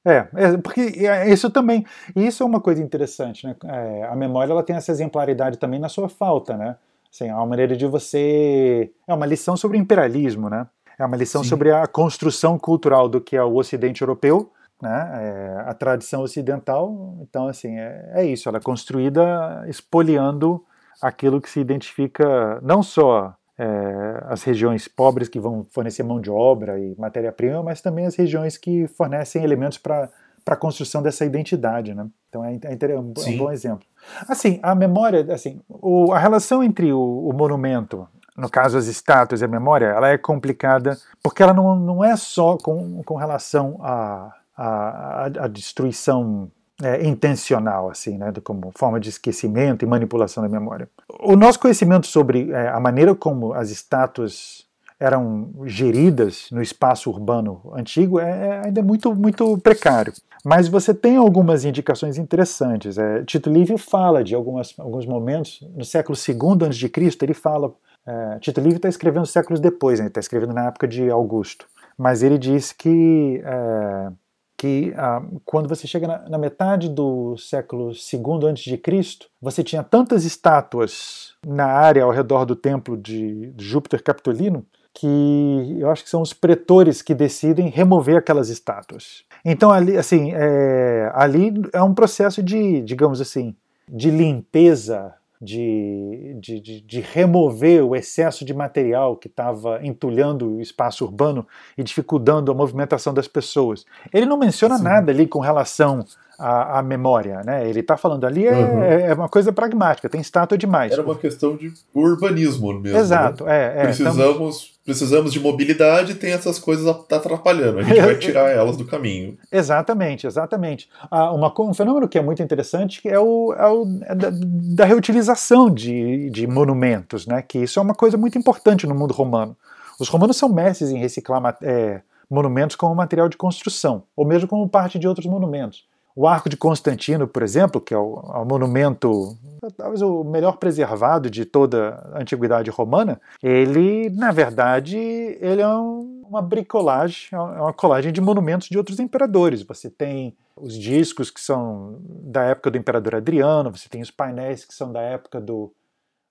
[0.04, 0.80] É, é, porque
[1.28, 3.54] isso também, isso é uma coisa interessante, né?
[3.64, 6.74] É, a memória ela tem essa exemplaridade também na sua falta, né?
[7.12, 10.66] Assim, é uma maneira de você, é uma lição sobre imperialismo, né?
[10.98, 11.50] É uma lição Sim.
[11.50, 14.50] sobre a construção cultural do que é o Ocidente europeu,
[14.80, 15.10] né?
[15.14, 17.16] É a tradição ocidental.
[17.20, 18.48] Então, assim, é, é isso.
[18.48, 20.64] Ela é construída espoliando
[21.00, 26.30] aquilo que se identifica não só é, as regiões pobres que vão fornecer mão de
[26.30, 30.08] obra e matéria-prima, mas também as regiões que fornecem elementos para
[30.44, 32.06] para a construção dessa identidade, né?
[32.28, 33.86] Então é, é, é, um, é, um, bom exemplo.
[34.28, 39.40] Assim, a memória, assim, o, a relação entre o, o, monumento no caso as estátuas
[39.40, 43.78] e a memória, ela é complicada porque ela não, não é só com, com relação
[43.80, 46.50] à a, a, a, destruição
[46.82, 50.88] é, intencional, assim, né, como forma de esquecimento e manipulação da memória.
[51.20, 54.66] O nosso conhecimento sobre é, a maneira como as estátuas
[55.00, 60.12] eram geridas no espaço urbano antigo é, é ainda muito, muito precário.
[60.44, 62.98] Mas você tem algumas indicações interessantes.
[62.98, 67.72] É, Tito Livio fala de algumas, alguns momentos, no século II a.C., ele fala
[68.06, 70.06] é, Tito Livio está escrevendo séculos depois, né?
[70.06, 71.66] está escrevendo na época de Augusto.
[71.96, 74.12] Mas ele diz que, é,
[74.56, 80.24] que ah, quando você chega na, na, metade do século II a.C., você tinha tantas
[80.24, 86.10] estátuas na área ao redor do templo de, de Júpiter Capitolino que eu acho que
[86.10, 89.24] são os pretores que decidem remover aquelas estátuas.
[89.44, 93.56] Então ali, assim, é, ali é um processo de, digamos assim,
[93.88, 100.60] de limpeza, de, de, de, de remover o excesso de material que estava entulhando o
[100.60, 101.44] espaço urbano
[101.76, 103.84] e dificultando a movimentação das pessoas.
[104.12, 104.84] Ele não menciona Sim.
[104.84, 106.04] nada ali com relação
[106.38, 107.68] a, a memória, né?
[107.68, 108.82] Ele está falando ali é, uhum.
[108.82, 110.92] é, uma coisa pragmática, tem estátua demais.
[110.92, 112.98] Era uma questão de urbanismo mesmo.
[112.98, 113.56] Exato, né?
[113.56, 117.78] é, é, Precisamos, precisamos de mobilidade tem essas coisas atrapalhando.
[117.78, 119.38] A gente vai tirar elas do caminho.
[119.50, 120.88] Exatamente, exatamente.
[121.10, 124.84] Ah, uma, um fenômeno que é muito interessante é o, é o é da, da,
[124.84, 127.42] reutilização de, de monumentos, né?
[127.42, 129.56] Que isso é uma coisa muito importante no mundo romano.
[130.00, 134.68] Os romanos são mestres em reciclar é, monumentos como material de construção, ou mesmo como
[134.68, 135.84] parte de outros monumentos.
[136.14, 139.36] O Arco de Constantino, por exemplo, que é o, é o, monumento
[139.76, 146.22] talvez o melhor preservado de toda a antiguidade romana, ele, na verdade, ele é um,
[146.28, 149.62] uma bricolagem, é uma colagem de monumentos de outros imperadores.
[149.62, 154.64] Você tem os discos que são da época do imperador Adriano, você tem os painéis
[154.64, 155.72] que são da época do,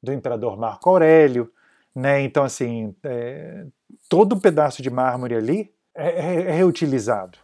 [0.01, 1.51] do imperador Marco Aurélio,
[1.95, 2.21] né?
[2.21, 3.65] Então, assim, é,
[4.09, 7.37] todo pedaço de mármore ali é, é, é reutilizado.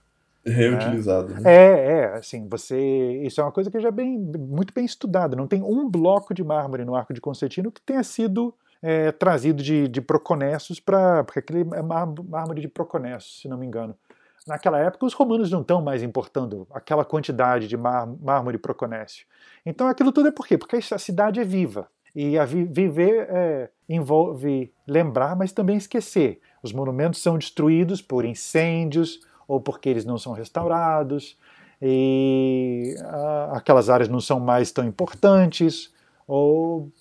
[0.50, 1.34] Reutilizado.
[1.36, 1.42] Né?
[1.46, 3.22] É, é, assim, você.
[3.24, 5.36] Isso é uma coisa que já é bem, muito bem estudada.
[5.36, 9.62] Não tem um bloco de mármore no Arco de Constantino que tenha sido é, trazido
[9.62, 11.24] de, de Proconéssos para.
[11.24, 13.96] Porque aquele é mármore de Proconéssos, se não me engano.
[14.48, 19.26] Naquela época, os romanos não estão mais importando aquela quantidade de mármore proconésio.
[19.66, 20.58] Então, aquilo tudo é por quê?
[20.58, 21.90] Porque a cidade é viva.
[22.16, 26.40] E a vi viver é, envolve lembrar, mas também esquecer.
[26.64, 31.38] Os monumentos são destruídos por incêndios, ou porque eles não são restaurados,
[31.82, 35.92] e ah, aquelas áreas não são mais tão importantes,
[36.28, 36.92] ou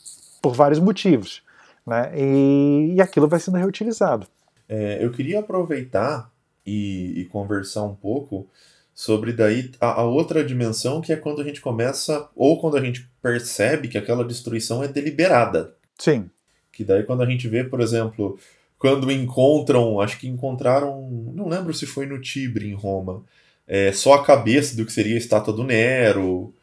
[0.40, 1.42] por vários motivos.
[1.86, 2.12] Né?
[2.16, 4.26] E, e aquilo vai sendo reutilizado.
[4.68, 6.30] É, eu queria aproveitar
[6.64, 8.48] e, e, conversar um pouco
[8.92, 12.80] sobre daí a, a, outra dimensão que é quando a gente começa ou quando a
[12.80, 15.74] gente percebe que aquela destruição é deliberada.
[15.96, 16.28] Sim.
[16.72, 18.36] Que daí quando a gente vê, por exemplo,
[18.78, 23.22] quando encontram, acho que encontraram, não lembro se foi no Tibre, em Roma,
[23.66, 26.54] é, só a cabeça do que seria a estátua do Nero,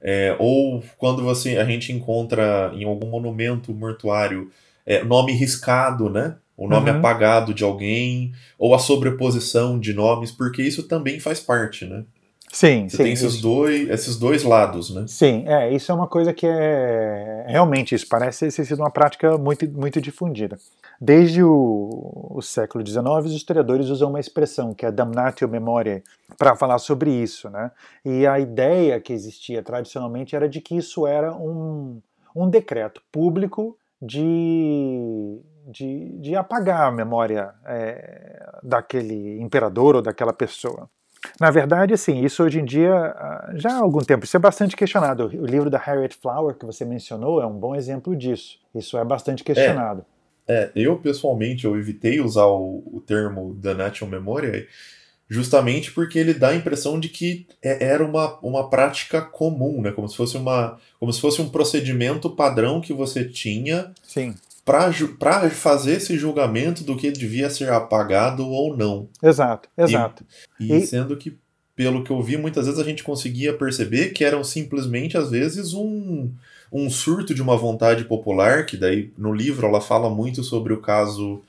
[0.00, 4.50] é, ou quando você a gente encontra em algum monumento mortuário
[4.84, 6.36] é, nome riscado, né?
[6.56, 6.98] O nome uhum.
[6.98, 12.04] apagado de alguém, ou a sobreposição de nomes, porque isso também faz parte, né?
[12.52, 13.02] Sim, Você sim.
[13.04, 15.06] tem esses dois, esses dois lados, né?
[15.08, 19.38] Sim, é, isso é uma coisa que é realmente isso parece ter sido uma prática
[19.38, 20.58] muito, muito difundida.
[21.00, 26.02] Desde o, o século XIX, os historiadores usam uma expressão que é damnatio memoriae
[26.36, 27.70] para falar sobre isso, né?
[28.04, 32.02] E a ideia que existia tradicionalmente era de que isso era um,
[32.36, 40.90] um decreto público de, de, de apagar a memória é, daquele imperador ou daquela pessoa.
[41.38, 44.76] Na verdade, assim, isso hoje em dia, ah, já há algum tempo, isso é bastante
[44.76, 45.26] questionado.
[45.26, 48.58] O livro da Harriet Flower, que você mencionou, é um bom exemplo disso.
[48.74, 50.04] Isso é bastante questionado.
[50.46, 54.66] É, é eu pessoalmente, eu evitei usar o, o termo da National Memoria
[55.28, 59.90] justamente porque ele dá a impressão de que é, era uma, uma prática comum, né?
[59.90, 64.34] Como se fosse uma, como se fosse um procedimento padrão que você tinha Sim
[64.64, 69.08] para fazer esse julgamento do que devia ser apagado ou não.
[69.22, 70.24] Exato, exato.
[70.58, 71.36] E, e, sendo que,
[71.74, 75.74] pelo que eu vi, muitas vezes a gente conseguia perceber que eram simplesmente, às vezes,
[75.74, 76.30] um,
[76.72, 80.80] um surto de uma vontade popular, que daí no livro ela fala muito sobre o
[80.80, 81.42] caso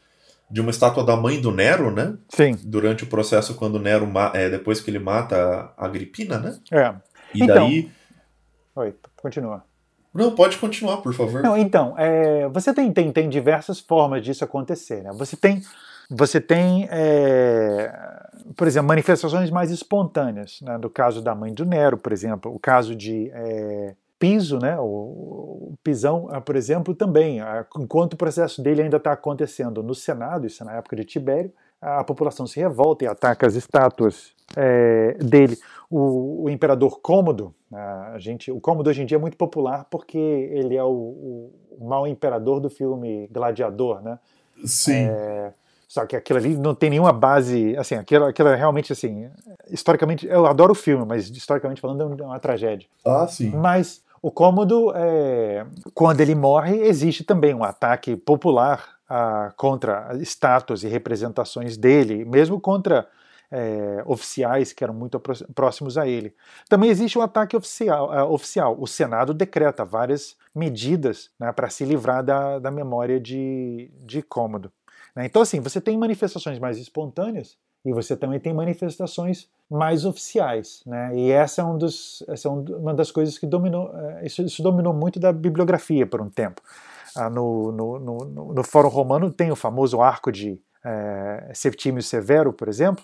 [0.49, 2.15] de uma estátua da mãe do Nero, né?
[2.29, 2.55] Sim.
[2.63, 6.59] Durante o processo, quando Nero, é, depois que ele mata a Agripina, né?
[6.71, 6.93] É.
[7.33, 7.55] E então...
[7.55, 7.91] daí...
[8.75, 9.63] Oi, continua.
[10.13, 11.41] Não, pode continuar, por favor.
[11.41, 15.01] Não, então, é, você tem, tem, tem diversas formas disso acontecer.
[15.01, 15.11] Né?
[15.13, 15.61] Você tem,
[16.09, 17.91] você tem é,
[18.55, 20.59] por exemplo, manifestações mais espontâneas.
[20.61, 20.77] Né?
[20.77, 24.77] No caso da mãe do Nero, por exemplo, o caso de é, Piso, né?
[24.79, 27.41] o, o Pisão, ah, por exemplo, também.
[27.41, 31.03] Ah, enquanto o processo dele ainda está acontecendo no Senado, isso é na época de
[31.03, 31.51] Tibério,
[31.81, 35.57] a população se revolta e ataca as estátuas é, dele.
[35.89, 40.17] O, o, imperador Cômodo, a gente, o Cômodo hoje em dia é muito popular porque
[40.17, 44.19] ele é o, o, o mau imperador do filme Gladiador, né?
[44.65, 45.07] Sim.
[45.09, 45.53] É,
[45.87, 49.29] só que aquilo ali não tem nenhuma base, assim, aquilo, aquilo é realmente, assim,
[49.69, 52.87] historicamente, eu adoro o filme, mas historicamente falando é uma tragédia.
[53.05, 53.51] Ah, sim.
[53.51, 60.83] Mas o Cômodo, é, quando ele morre, existe também um ataque popular a, contra estátuas
[60.83, 63.07] e representações dele, mesmo contra
[63.53, 65.19] é, oficiais que eram muito
[65.53, 66.33] próximos a ele.
[66.67, 68.09] Também existe um ataque oficial.
[68.09, 68.75] Uh, oficial.
[68.79, 74.71] O Senado decreta várias medidas né, para se livrar da, da memória de, de Cômodo.
[75.15, 75.27] Né?
[75.27, 81.11] Então, assim, você tem manifestações mais espontâneas e você também tem manifestações mais oficiais, né?
[81.15, 84.63] E essa é, um dos, essa é uma das coisas que dominou, é, isso, isso
[84.63, 86.61] dominou muito da bibliografia por um tempo.
[87.15, 92.53] Ah, no, no, no, no, Fórum Romano tem o famoso arco de é, Septímio Severo,
[92.53, 93.03] por exemplo,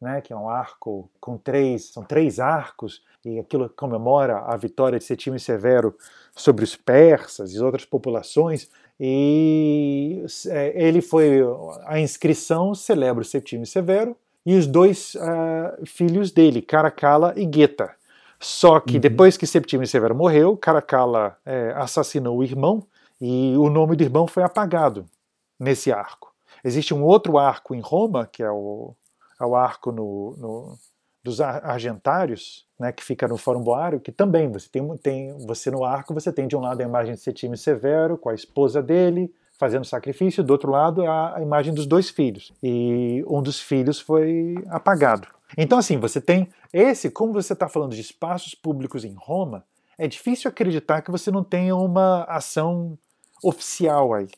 [0.00, 4.98] né, que é um arco com três, são três arcos, e aquilo comemora a vitória
[4.98, 5.96] de Septímio Severo
[6.34, 8.70] sobre os persas e outras populações,
[9.00, 11.40] e é, ele foi,
[11.86, 17.94] a inscrição celebra o Septímio Severo e os dois uh, filhos dele, Caracalla e Geta.
[18.40, 19.00] Só que uhum.
[19.00, 22.84] depois que Septímio Severo morreu, Caracalla é, assassinou o irmão
[23.20, 25.06] e o nome do irmão foi apagado
[25.58, 26.32] nesse arco.
[26.64, 28.94] Existe um outro arco em Roma, que é o,
[29.40, 30.78] é o arco no, no,
[31.22, 35.84] dos argentários, né, que fica no Fórum Boário, que também você tem, tem você no
[35.84, 39.32] arco você tem de um lado a imagem de Setime Severo com a esposa dele
[39.58, 44.00] fazendo sacrifício, do outro lado a, a imagem dos dois filhos e um dos filhos
[44.00, 45.28] foi apagado.
[45.56, 49.64] Então assim você tem esse, como você está falando de espaços públicos em Roma,
[49.98, 52.96] é difícil acreditar que você não tenha uma ação
[53.42, 54.28] oficial aí,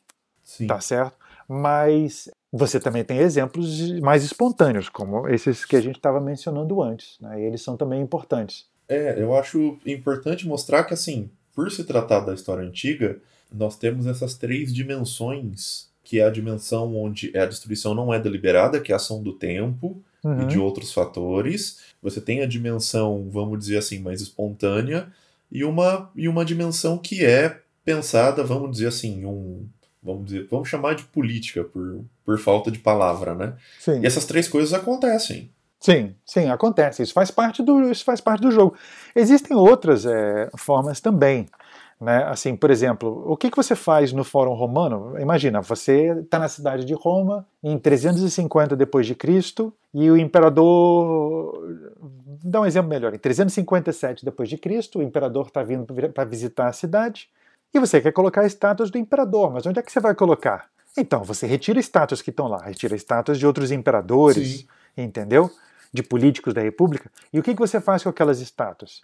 [0.43, 0.67] Sim.
[0.67, 1.17] tá certo?
[1.47, 7.17] Mas você também tem exemplos mais espontâneos, como esses que a gente estava mencionando antes,
[7.21, 7.41] né?
[7.41, 8.67] E eles são também importantes.
[8.89, 13.19] É, eu acho importante mostrar que, assim, por se tratar da história antiga,
[13.53, 18.81] nós temos essas três dimensões, que é a dimensão onde a destruição não é deliberada,
[18.81, 20.43] que é a ação do tempo uhum.
[20.43, 21.81] e de outros fatores.
[22.03, 25.07] Você tem a dimensão, vamos dizer assim, mais espontânea,
[25.53, 29.67] e uma, e uma dimensão que é pensada, vamos dizer assim, um,
[30.03, 33.55] vamos dizer, vamos chamar de política por, por falta de palavra, né?
[33.79, 34.01] Sim.
[34.01, 35.51] E essas três coisas acontecem.
[35.79, 37.03] Sim, sim, acontece.
[37.03, 38.77] Isso faz parte do, isso faz parte do jogo.
[39.15, 41.49] Existem outras é, formas também.
[41.99, 42.25] Né?
[42.25, 45.19] Assim, por exemplo, o que, que você faz no Fórum Romano?
[45.19, 51.63] Imagina, você está na cidade de Roma em 350 depois de Cristo e o imperador,
[52.43, 56.69] dar um exemplo melhor, em 357 depois de Cristo, o imperador está vindo para visitar
[56.69, 57.29] a cidade
[57.73, 60.69] e você quer colocar estátuas do imperador, mas onde é que você vai colocar?
[60.97, 64.67] Então, você retira estátuas que estão lá, retira estátuas de outros imperadores, Sim.
[64.97, 65.51] entendeu?
[65.93, 67.11] De políticos da república.
[67.33, 69.03] E o que, que você faz com aquelas estátuas?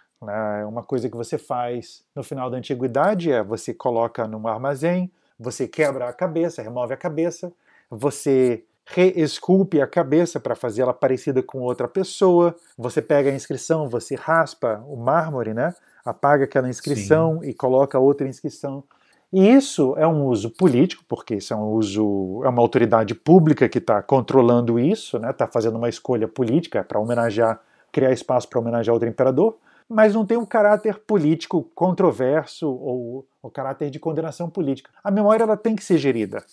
[0.59, 5.11] É uma coisa que você faz no final da antiguidade é você coloca num armazém,
[5.39, 7.51] você quebra a cabeça, remove a cabeça,
[7.89, 14.15] você reesculpe a cabeça para fazê-la parecida com outra pessoa, você pega a inscrição, você
[14.15, 15.73] raspa o mármore, né?
[16.09, 17.49] Apaga aquela inscrição Sim.
[17.49, 18.83] e coloca outra inscrição.
[19.31, 23.67] E isso é um uso político, porque isso é um uso, é uma autoridade pública
[23.67, 27.59] que está controlando isso, está né, tá fazendo uma escolha política para homenagear,
[27.91, 29.57] criar espaço para homenagear outro imperador,
[29.89, 34.89] mas não tem um caráter político controverso ou o caráter de condenação política.
[35.03, 36.43] A memória ela tem que ser gerida,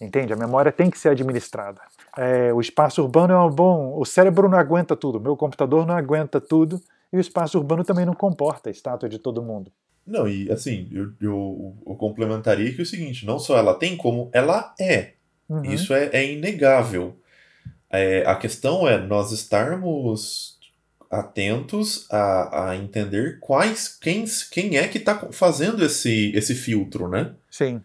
[0.00, 0.32] entende?
[0.32, 1.80] A memória tem que ser administrada.
[2.16, 3.98] É, o espaço urbano é um bom.
[3.98, 6.80] O cérebro não aguenta tudo, meu computador não aguenta tudo,
[7.12, 9.70] e o espaço urbano também não comporta a estátua de todo mundo.
[10.06, 13.96] Não, e assim, eu, eu, eu complementaria que é o seguinte: não só ela tem,
[13.96, 15.12] como ela é.
[15.48, 15.64] Uhum.
[15.64, 17.16] Isso é, é inegável.
[17.90, 20.58] É, a questão é nós estarmos
[21.10, 27.34] atentos a, a entender quais quem, quem é que está fazendo esse, esse filtro, né?
[27.50, 27.82] Sim.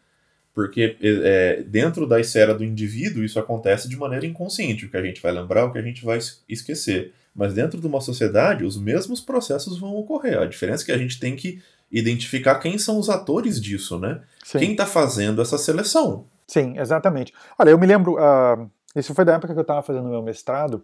[0.53, 4.86] Porque é, dentro da esfera do indivíduo isso acontece de maneira inconsciente.
[4.86, 6.17] O que a gente vai lembrar, o que a gente vai
[6.47, 7.13] esquecer.
[7.38, 10.39] Mas dentro de uma sociedade, os mesmos processos vão ocorrer.
[10.39, 11.61] A diferença é que a gente tem que
[11.91, 14.21] identificar quem são os atores disso, né?
[14.43, 14.57] Sim.
[14.57, 16.25] Quem está fazendo essa seleção.
[16.47, 17.31] Sim, exatamente.
[17.59, 20.83] Olha, eu me lembro, uh, isso foi da época que eu estava fazendo meu mestrado,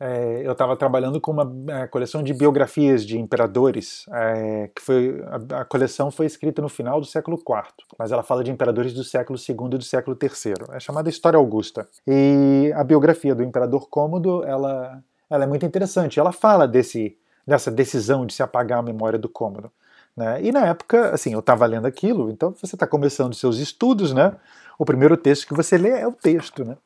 [0.00, 5.22] é, eu estava trabalhando com uma é, coleção de biografias de imperadores, é, que foi
[5.28, 8.92] a, a, coleção foi escrita no final do século IV, mas ela fala de imperadores
[8.92, 10.54] do século II e do século III.
[10.72, 11.88] É chamada História Augusta.
[12.04, 15.00] E a biografia do imperador Cômodo, ela
[15.32, 16.20] ela é muito interessante.
[16.20, 17.16] Ela fala desse,
[17.46, 19.70] dessa decisão de se apagar a memória do cômodo.
[20.16, 20.42] Né?
[20.44, 24.34] E na época, assim, eu estava lendo aquilo, então você está começando seus estudos, né?
[24.78, 26.76] O primeiro texto que você lê é o texto, né?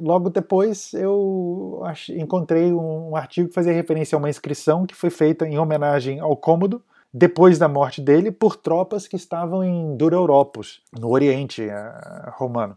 [0.00, 5.46] Logo depois eu encontrei um artigo que fazia referência a uma inscrição que foi feita
[5.46, 6.82] em homenagem ao cômodo
[7.12, 12.76] depois da morte dele por tropas que estavam em Duroropos, no Oriente uh, Romano.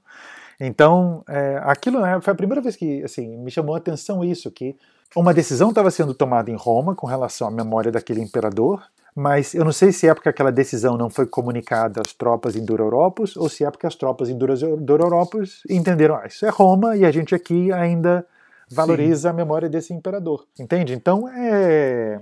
[0.60, 4.50] Então, é, aquilo né, foi a primeira vez que assim, me chamou a atenção isso,
[4.52, 4.76] que
[5.16, 8.84] uma decisão estava sendo tomada em Roma com relação à memória daquele imperador,
[9.16, 12.66] mas eu não sei se é porque aquela decisão não foi comunicada às tropas em
[12.66, 17.06] Duroropos ou se é porque as tropas em Duroropos entenderam, ah, isso é Roma e
[17.06, 18.26] a gente aqui ainda
[18.70, 19.28] valoriza Sim.
[19.30, 20.46] a memória desse imperador.
[20.60, 20.94] Entende?
[20.94, 22.20] Então é.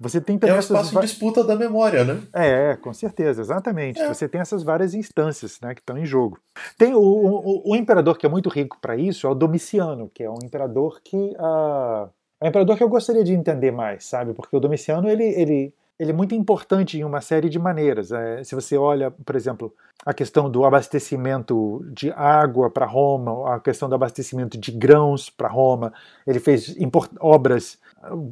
[0.00, 2.22] Você tem também é um espaço de disputa da memória, né?
[2.32, 4.00] É, com certeza, exatamente.
[4.00, 4.06] É.
[4.06, 6.38] Você tem essas várias instâncias né, que estão em jogo.
[6.76, 10.22] Tem o, o, o imperador que é muito rico para isso é o Domiciano, que
[10.22, 12.08] é um imperador que uh,
[12.40, 14.32] é um imperador que eu gostaria de entender mais, sabe?
[14.32, 18.12] Porque o Domiciano ele, ele ele é muito importante em uma série de maneiras.
[18.12, 19.74] É, se você olha, por exemplo,
[20.06, 25.48] a questão do abastecimento de água para Roma, a questão do abastecimento de grãos para
[25.48, 25.92] Roma,
[26.24, 26.76] ele fez
[27.18, 27.78] obras,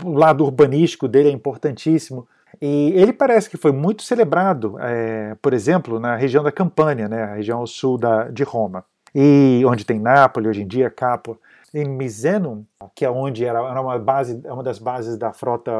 [0.04, 2.26] o lado urbanístico dele é importantíssimo.
[2.62, 7.24] E ele parece que foi muito celebrado, é, por exemplo, na região da Campânia, né,
[7.24, 11.36] a região ao sul da, de Roma, e onde tem Nápoles hoje em dia, Capua
[11.76, 12.64] em Misenum,
[12.94, 15.70] que é onde era, uma base, é uma das bases da frota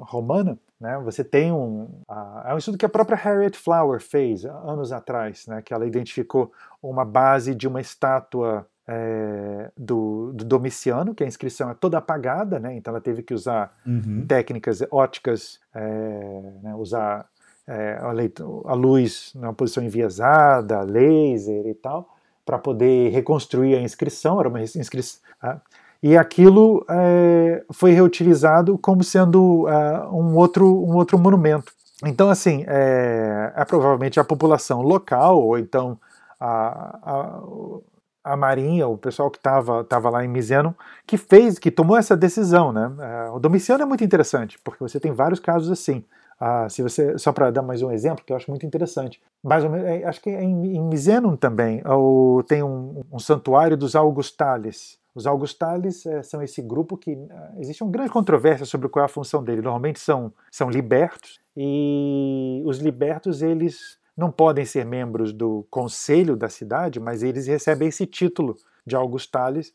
[0.00, 1.00] romana, né?
[1.02, 5.46] Você tem um uh, é um estudo que a própria Harriet Flower fez anos atrás,
[5.46, 5.62] né?
[5.62, 11.70] Que ela identificou uma base de uma estátua é, do, do, Domiciano, que a inscrição
[11.70, 12.74] é toda apagada, né?
[12.74, 14.26] Então ela teve que usar uhum.
[14.28, 16.74] técnicas óticas, é, né?
[16.74, 17.26] usar
[17.66, 22.17] é, a, luz numa posição enviesada, laser e tal,
[22.48, 24.40] para poder reconstruir a inscrição.
[24.40, 25.60] Era uma inscrição Tá?
[26.02, 31.72] E aquilo é, foi reutilizado como sendo uh, um, outro, um outro monumento.
[32.04, 35.98] Então, assim, é, é provavelmente a população local, ou então
[36.40, 37.40] a, a,
[38.32, 40.74] a Marinha, o pessoal que estava tava lá em Miseno,
[41.06, 42.72] que fez, que tomou essa decisão.
[42.72, 42.90] Né?
[43.00, 46.04] É, o Domiciano é muito interessante, porque você tem vários casos assim.
[46.40, 49.64] Ah, se você só para dar mais um exemplo que eu acho muito interessante mais
[49.64, 53.96] ou menos, é, acho que em, em Misenum também ou, tem um, um santuário dos
[53.96, 57.18] Augustales os Augustales é, são esse grupo que
[57.58, 59.60] existe uma grande controvérsia sobre qual é a função dele.
[59.60, 66.48] Normalmente são, são libertos e os libertos eles não podem ser membros do conselho da
[66.48, 68.54] cidade, mas eles recebem esse título
[68.86, 69.74] de Augustales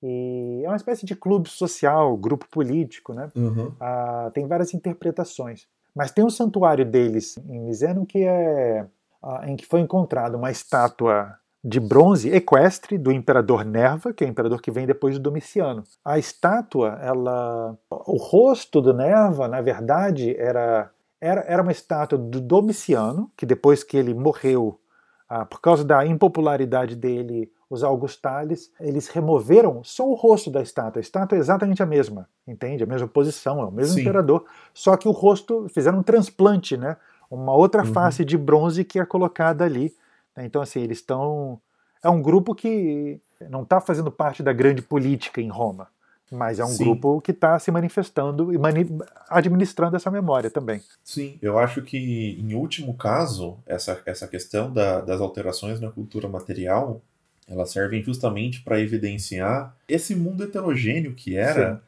[0.00, 3.32] e é uma espécie de clube social, grupo político, né?
[3.34, 3.68] Uhum.
[3.68, 5.66] Uh, tem várias interpretações.
[5.94, 8.86] Mas tem um santuário deles em Miseno que é
[9.22, 14.26] uh, em que foi encontrada uma estátua de bronze equestre do imperador Nerva, que é
[14.26, 15.82] o imperador que vem depois do Domiciano.
[16.04, 20.90] A estátua, ela, o rosto do Nerva, na verdade, era
[21.24, 24.78] era, era uma estátua do Domiciano, que depois que ele morreu,
[25.26, 31.00] ah, por causa da impopularidade dele, os Augustales, eles removeram só o rosto da estátua.
[31.00, 32.84] A estátua é exatamente a mesma, entende?
[32.84, 34.00] A mesma posição, é o mesmo Sim.
[34.00, 36.96] imperador, só que o rosto, fizeram um transplante, né?
[37.30, 37.92] Uma outra uhum.
[37.92, 39.94] face de bronze que é colocada ali
[40.36, 40.44] né?
[40.44, 41.60] Então, assim, eles estão.
[42.02, 45.88] É um grupo que não está fazendo parte da grande política em Roma,
[46.30, 46.84] mas é um Sim.
[46.84, 48.86] grupo que está se manifestando e mani
[49.28, 50.82] administrando essa memória também.
[51.02, 56.28] Sim, eu acho que, em último caso, essa, essa questão da, das alterações na cultura
[56.28, 57.00] material
[57.48, 61.80] elas servem justamente para evidenciar esse mundo heterogêneo que era Sim.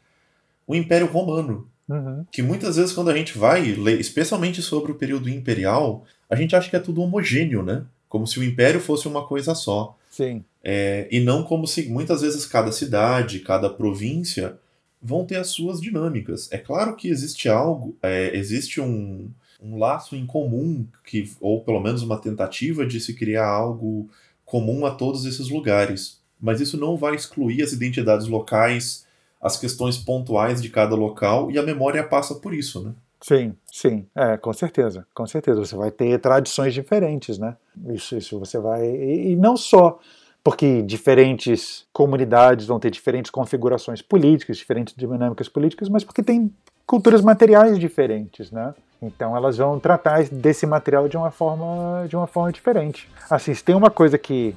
[0.67, 1.69] o Império Romano.
[1.89, 2.25] Uhum.
[2.33, 6.57] Que muitas vezes, quando a gente vai ler, especialmente sobre o período imperial, a gente
[6.57, 7.87] acha que é tudo homogêneo, né?
[8.09, 9.97] como se o império fosse uma coisa só.
[10.09, 10.45] Sim.
[10.63, 14.59] É, e não como se muitas vezes cada cidade, cada província
[15.03, 16.51] vão ter as suas dinâmicas.
[16.51, 19.31] É claro que existe algo, é, existe um,
[19.63, 24.09] um laço em comum, que, ou pelo menos uma tentativa de se criar algo
[24.47, 26.21] comum a todos esses lugares.
[26.41, 29.05] Mas isso não vai excluir as identidades locais,
[29.43, 32.95] as questões pontuais de cada local, e a memória passa por isso, né?
[33.21, 35.65] Sim, sim, é, com certeza, com certeza.
[35.65, 37.57] Você vai ter tradições diferentes, né?
[37.89, 38.87] Isso, isso você vai.
[38.87, 39.99] E, e não só
[40.45, 46.53] porque diferentes comunidades vão ter diferentes configurações políticas, diferentes dinâmicas políticas, mas porque tem
[46.87, 48.73] culturas materiais diferentes, né?
[49.01, 53.09] Então elas vão tratar desse material de uma forma, de uma forma diferente.
[53.29, 54.57] Assim, se tem uma coisa que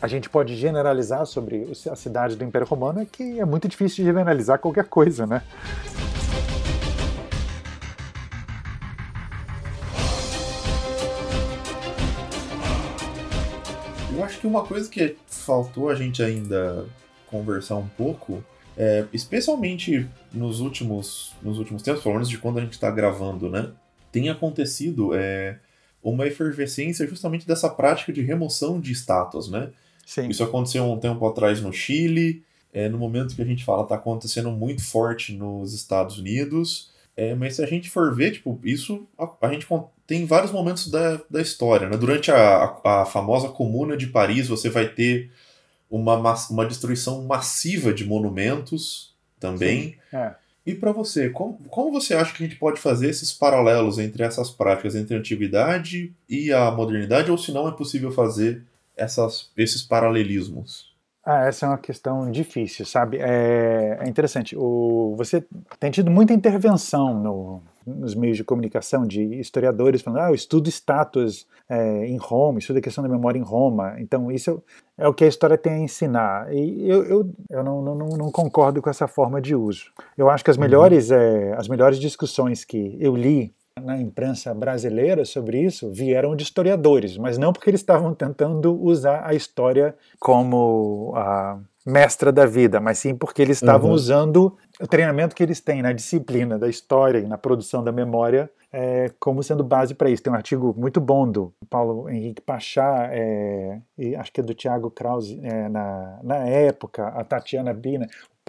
[0.00, 4.04] a gente pode generalizar sobre a cidade do Império Romano é que é muito difícil
[4.04, 5.42] generalizar qualquer coisa, né?
[14.14, 16.86] Eu acho que uma coisa que faltou a gente ainda
[17.26, 18.42] conversar um pouco,
[18.78, 23.50] é, especialmente nos últimos, nos últimos tempos, pelo menos de quando a gente está gravando,
[23.50, 23.72] né?
[24.12, 25.58] Tem acontecido é,
[26.02, 29.70] uma efervescência justamente dessa prática de remoção de estátuas, né?
[30.06, 30.28] Sim.
[30.28, 33.96] Isso aconteceu um tempo atrás no Chile, é, no momento que a gente fala, está
[33.96, 36.92] acontecendo muito forte nos Estados Unidos.
[37.16, 39.66] É, mas se a gente for ver, tipo, isso a, a gente
[40.06, 41.88] tem vários momentos da, da história.
[41.88, 41.96] Né?
[41.96, 45.32] Durante a, a, a, famosa Comuna de Paris, você vai ter
[45.90, 46.16] uma,
[46.50, 49.96] uma destruição massiva de monumentos também.
[50.12, 50.34] É.
[50.66, 54.22] E para você, como, como você acha que a gente pode fazer esses paralelos entre
[54.22, 58.62] essas práticas, entre a antiguidade e a modernidade, ou se não é possível fazer
[58.94, 60.94] essas, esses paralelismos?
[61.24, 63.18] Ah, essa é uma questão difícil, sabe?
[63.18, 64.56] É, é interessante.
[64.56, 65.44] O, você
[65.78, 67.62] tem tido muita intervenção no,
[67.96, 72.78] nos meios de comunicação de historiadores falando, ah, eu estudo estátuas é, em Roma, estudo
[72.78, 73.96] a questão da memória em Roma.
[73.98, 74.62] Então, isso
[74.96, 76.52] é o que a história tem a ensinar.
[76.52, 79.86] E eu, eu, eu não, não, não concordo com essa forma de uso.
[80.16, 80.62] Eu acho que as uhum.
[80.62, 81.16] melhores, uhum.
[81.16, 87.16] é, as melhores discussões que eu li na imprensa brasileira sobre isso vieram de historiadores,
[87.16, 92.98] mas não porque eles estavam tentando usar a história como a mestra da vida, mas
[92.98, 93.94] sim porque eles estavam uhum.
[93.94, 98.50] usando o treinamento que eles têm na disciplina da história e na produção da memória
[98.72, 100.22] é, como sendo base para isso.
[100.22, 104.54] Tem um artigo muito bom do Paulo Henrique Pachá, é, e acho que é do
[104.54, 108.06] Tiago Krause, é, na, na época, a Tatiana Bina.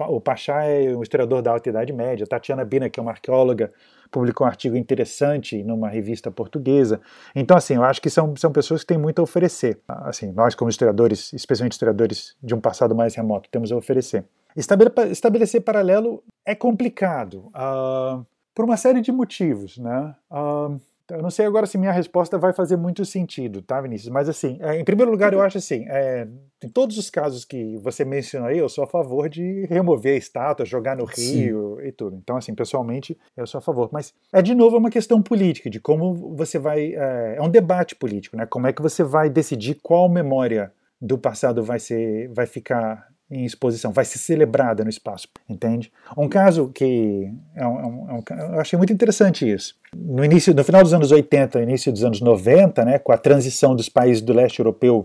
[0.08, 3.12] O Pachá é um historiador da Alta Idade Média, a Tatiana Bina, que é uma
[3.12, 3.72] arqueóloga
[4.10, 7.00] publicou um artigo interessante numa revista portuguesa.
[7.34, 9.78] Então, assim, eu acho que são, são pessoas que têm muito a oferecer.
[9.86, 14.24] Assim, nós, como historiadores, especialmente historiadores de um passado mais remoto, temos a oferecer.
[14.56, 18.24] Estabelecer paralelo é complicado, uh,
[18.54, 20.14] por uma série de motivos, né?
[20.30, 20.80] Uh,
[21.10, 24.10] eu não sei agora se minha resposta vai fazer muito sentido, tá, Vinícius?
[24.10, 26.26] Mas assim, é, em primeiro lugar, eu acho assim, é,
[26.62, 30.18] em todos os casos que você mencionou aí, eu sou a favor de remover a
[30.18, 31.88] estátua, jogar no rio Sim.
[31.88, 32.16] e tudo.
[32.16, 33.88] Então, assim, pessoalmente, eu sou a favor.
[33.92, 36.94] Mas é de novo uma questão política, de como você vai.
[36.94, 38.46] É, é um debate político, né?
[38.46, 43.44] Como é que você vai decidir qual memória do passado vai ser, vai ficar em
[43.44, 45.92] exposição, vai ser celebrada no espaço, entende?
[46.16, 49.74] Um caso que é um, é um, é eu achei muito interessante isso.
[49.94, 53.74] No início, no final dos anos 80, início dos anos 90, né, com a transição
[53.74, 55.04] dos países do leste europeu,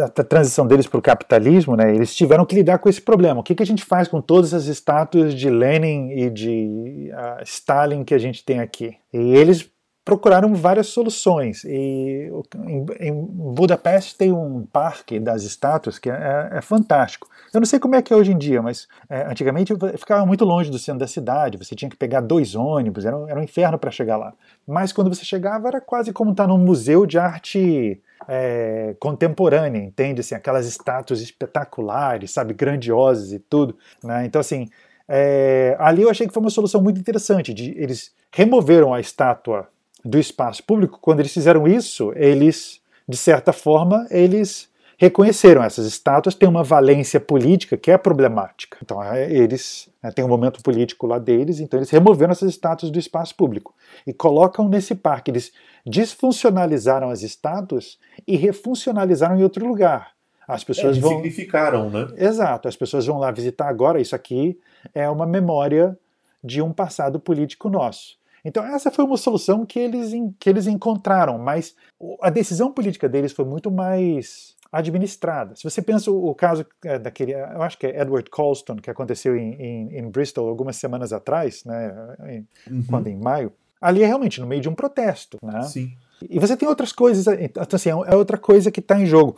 [0.00, 3.40] a transição deles para o capitalismo, né, eles tiveram que lidar com esse problema.
[3.40, 7.42] O que, que a gente faz com todas as estátuas de Lenin e de uh,
[7.44, 8.96] Stalin que a gente tem aqui?
[9.12, 9.70] E eles
[10.06, 11.64] procuraram várias soluções.
[11.64, 12.30] E
[12.64, 17.28] em, em Budapeste tem um parque das estátuas que é, é, fantástico.
[17.52, 20.44] Eu não sei como é que é hoje em dia, mas é, antigamente ficava muito
[20.44, 23.42] longe do centro da cidade, você tinha que pegar dois ônibus, era, um, era um
[23.42, 24.32] inferno para chegar lá.
[24.64, 30.20] Mas quando você chegava era quase como estar num museu de arte é, contemporânea, entende?
[30.20, 33.76] Assim, aquelas estátuas espetaculares, sabe, grandiosas e tudo.
[34.04, 34.24] Né?
[34.24, 34.68] Então, assim,
[35.08, 37.52] é, ali eu achei que foi uma solução muito interessante.
[37.52, 39.68] De, eles removeram a estátua
[40.06, 46.34] do espaço público, quando eles fizeram isso, eles, de certa forma, eles reconheceram essas estátuas
[46.34, 48.78] têm uma valência política que é problemática.
[48.82, 52.90] Então é, eles né, têm um momento político lá deles, então eles removeram essas estátuas
[52.90, 53.74] do espaço público
[54.06, 55.30] e colocam nesse parque.
[55.30, 55.52] Eles
[55.84, 60.12] desfuncionalizaram as estátuas e refuncionalizaram em outro lugar.
[60.48, 62.06] As pessoas é, vão significaram, né?
[62.16, 62.68] Exato.
[62.68, 64.00] As pessoas vão lá visitar agora.
[64.00, 64.58] Isso aqui
[64.94, 65.98] é uma memória
[66.42, 68.16] de um passado político nosso.
[68.46, 71.74] Então, essa foi uma solução que eles, que eles encontraram, mas
[72.22, 75.56] a decisão política deles foi muito mais administrada.
[75.56, 79.36] Se você pensa o, caso é, daquele, eu acho que é Edward Colston, que aconteceu
[79.36, 81.92] em, em, em Bristol algumas semanas atrás, né,
[82.28, 82.84] em, uhum.
[82.88, 85.62] quando em maio, ali é realmente no meio de um protesto, né?
[85.62, 85.92] Sim.
[86.30, 89.36] E você tem outras coisas, então, assim, é outra coisa que está em jogo.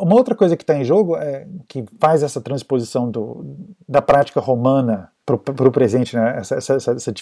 [0.00, 3.44] Uma outra coisa que está em jogo é que faz essa transposição do,
[3.88, 6.38] da prática romana para o presente, né?
[6.38, 7.14] essa, essa, essa,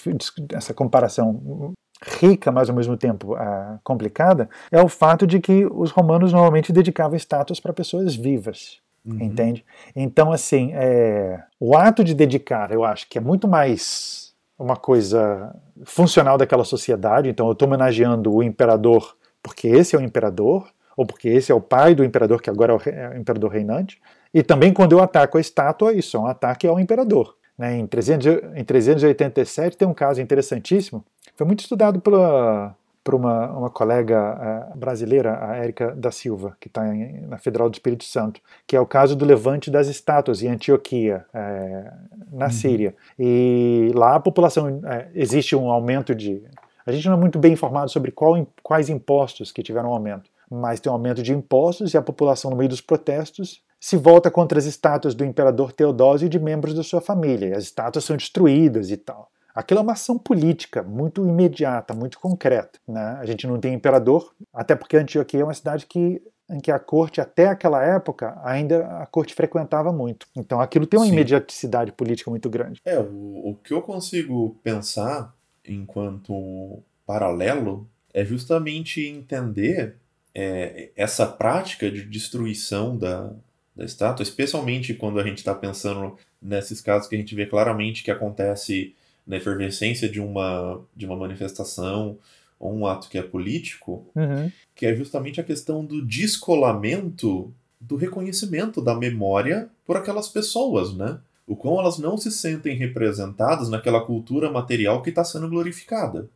[0.53, 1.73] essa, comparação
[2.19, 6.73] rica, mas ao mesmo tempo uh, complicada, é o fato de que os romanos normalmente
[6.73, 8.79] dedicavam estátuas para pessoas vivas.
[9.05, 9.19] Uhum.
[9.19, 9.65] Entende?
[9.95, 14.20] Então, assim, é, o ato de dedicar, eu acho que é muito mais
[14.61, 17.29] uma coisa funcional daquela sociedade.
[17.29, 21.55] Então, eu estou homenageando o imperador porque esse é o imperador, ou porque esse é
[21.55, 23.99] o pai do imperador, que agora é o, é imperador reinante.
[24.33, 27.35] E também, quando eu ataco a estátua, isso é um ataque ao imperador.
[27.57, 27.77] Né?
[27.77, 31.03] Em, 300, em 387 tem um caso interessantíssimo,
[31.35, 36.67] foi muito estudado pela, por uma, uma colega uh, brasileira, a Érica da Silva, que
[36.67, 40.49] está na Federal do Espírito Santo, que é o caso do levante das estátuas em
[40.49, 42.51] Antioquia, uh, na uhum.
[42.51, 42.95] Síria.
[43.17, 44.81] E lá a população, uh,
[45.15, 46.43] existe um aumento de.
[46.85, 50.79] A gente não é muito bem informado sobre qual, quais impostos que tiveram aumento, mas
[50.79, 54.59] tem um aumento de impostos e a população, no meio dos protestos, se volta contra
[54.59, 57.57] as estátuas do imperador Teodósio e de membros da sua família.
[57.57, 59.31] As estátuas são destruídas e tal.
[59.53, 62.79] Aquilo é uma ação política muito imediata, muito concreta.
[62.87, 63.17] Né?
[63.19, 66.79] A gente não tem imperador, até porque Antioquia é uma cidade que, em que a
[66.79, 70.27] corte, até aquela época, ainda a corte frequentava muito.
[70.35, 71.13] Então aquilo tem uma Sim.
[71.13, 72.81] imediaticidade política muito grande.
[72.85, 75.33] É, o, o que eu consigo pensar
[75.67, 79.95] enquanto paralelo é justamente entender
[80.33, 83.33] é, essa prática de destruição da,
[83.75, 88.03] da estátua, especialmente quando a gente está pensando nesses casos que a gente vê claramente
[88.03, 88.95] que acontece
[89.25, 92.17] na efervescência de uma, de uma manifestação
[92.59, 94.51] ou um ato que é político, uhum.
[94.75, 101.17] que é justamente a questão do descolamento do reconhecimento da memória por aquelas pessoas, né?
[101.47, 106.29] O quão elas não se sentem representadas naquela cultura material que está sendo glorificada.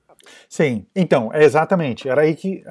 [0.49, 2.09] Sim, então, é exatamente.
[2.09, 2.63] Era aí que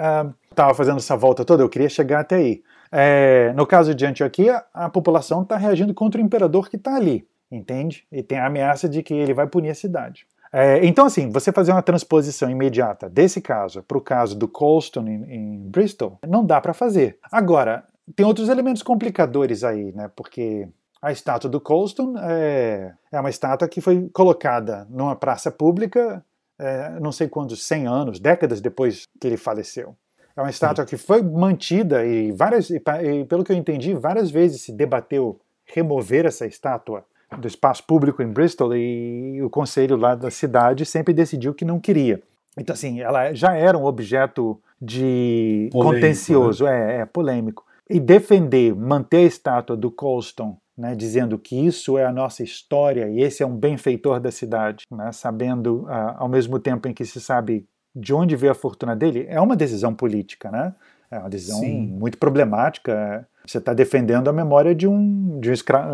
[0.51, 2.63] estava uh, fazendo essa volta toda, eu queria chegar até aí.
[2.91, 7.27] É, no caso de Antioquia, a população está reagindo contra o imperador que está ali,
[7.55, 8.05] entende?
[8.11, 10.27] E tem a ameaça de que ele vai punir a cidade.
[10.53, 15.09] É, então, assim, você fazer uma transposição imediata desse caso para o caso do Colston
[15.09, 17.19] em, em Bristol, não dá para fazer.
[17.31, 17.85] Agora,
[18.15, 20.09] tem outros elementos complicadores aí, né?
[20.15, 20.69] Porque
[21.03, 26.25] a estátua do Colston é, é uma estátua que foi colocada numa praça pública,
[26.59, 29.97] é, não sei quantos, 100 anos, décadas depois que ele faleceu.
[30.37, 32.81] É uma estátua que foi mantida e várias, e,
[33.29, 37.05] pelo que eu entendi, várias vezes se debateu remover essa estátua
[37.39, 41.81] do espaço público em Bristol e o conselho lá da cidade sempre decidiu que não
[41.81, 42.23] queria.
[42.57, 46.97] Então, assim, ela já era um objeto de polêmico, contencioso, né?
[46.97, 47.65] é, é, polêmico.
[47.89, 53.09] E defender, manter a estátua do Colston, né, dizendo que isso é a nossa história
[53.09, 57.05] e esse é um benfeitor da cidade, né, sabendo, uh, ao mesmo tempo em que
[57.05, 60.75] se sabe de onde veio a fortuna dele, é uma decisão política, né?
[61.11, 61.87] É uma decisão Sim.
[61.87, 63.27] muito problemática.
[63.47, 65.87] Você está defendendo a memória de um, de um, escra...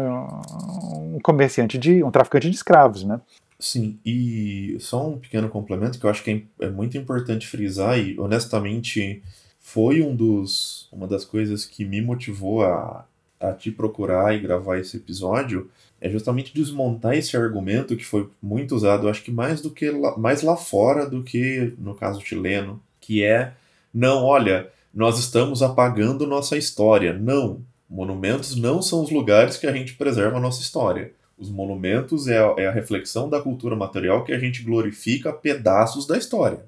[1.17, 3.21] um comerciante de um traficante de escravos, né?
[3.59, 7.99] Sim, e só um pequeno complemento que eu acho que é, é muito importante frisar
[7.99, 9.23] e honestamente
[9.61, 13.07] foi um dos uma das coisas que me motivou a,
[13.39, 18.75] a te procurar e gravar esse episódio é justamente desmontar esse argumento que foi muito
[18.75, 22.83] usado, acho que mais do que lá, mais lá fora do que no caso chileno,
[22.99, 23.53] que é
[23.93, 27.13] não, olha, nós estamos apagando nossa história.
[27.13, 27.63] Não.
[27.91, 31.13] Monumentos não são os lugares que a gente preserva a nossa história.
[31.37, 36.07] Os monumentos é a, é a reflexão da cultura material que a gente glorifica pedaços
[36.07, 36.65] da história.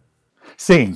[0.56, 0.94] Sim,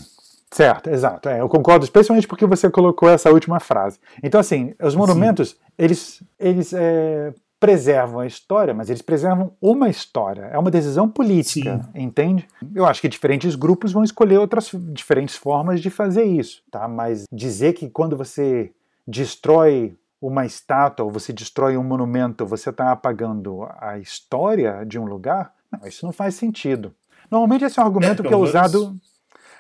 [0.51, 1.29] Certo, exato.
[1.29, 3.99] É, eu concordo, especialmente porque você colocou essa última frase.
[4.23, 5.57] Então, assim, os monumentos, Sim.
[5.77, 10.43] eles, eles é, preservam a história, mas eles preservam uma história.
[10.45, 12.03] É uma decisão política, Sim.
[12.03, 12.47] entende?
[12.75, 16.87] Eu acho que diferentes grupos vão escolher outras diferentes formas de fazer isso, tá?
[16.87, 18.71] Mas dizer que quando você
[19.07, 25.05] destrói uma estátua ou você destrói um monumento, você está apagando a história de um
[25.05, 26.95] lugar, não, isso não faz sentido.
[27.31, 28.97] Normalmente esse é um argumento é, que é usado.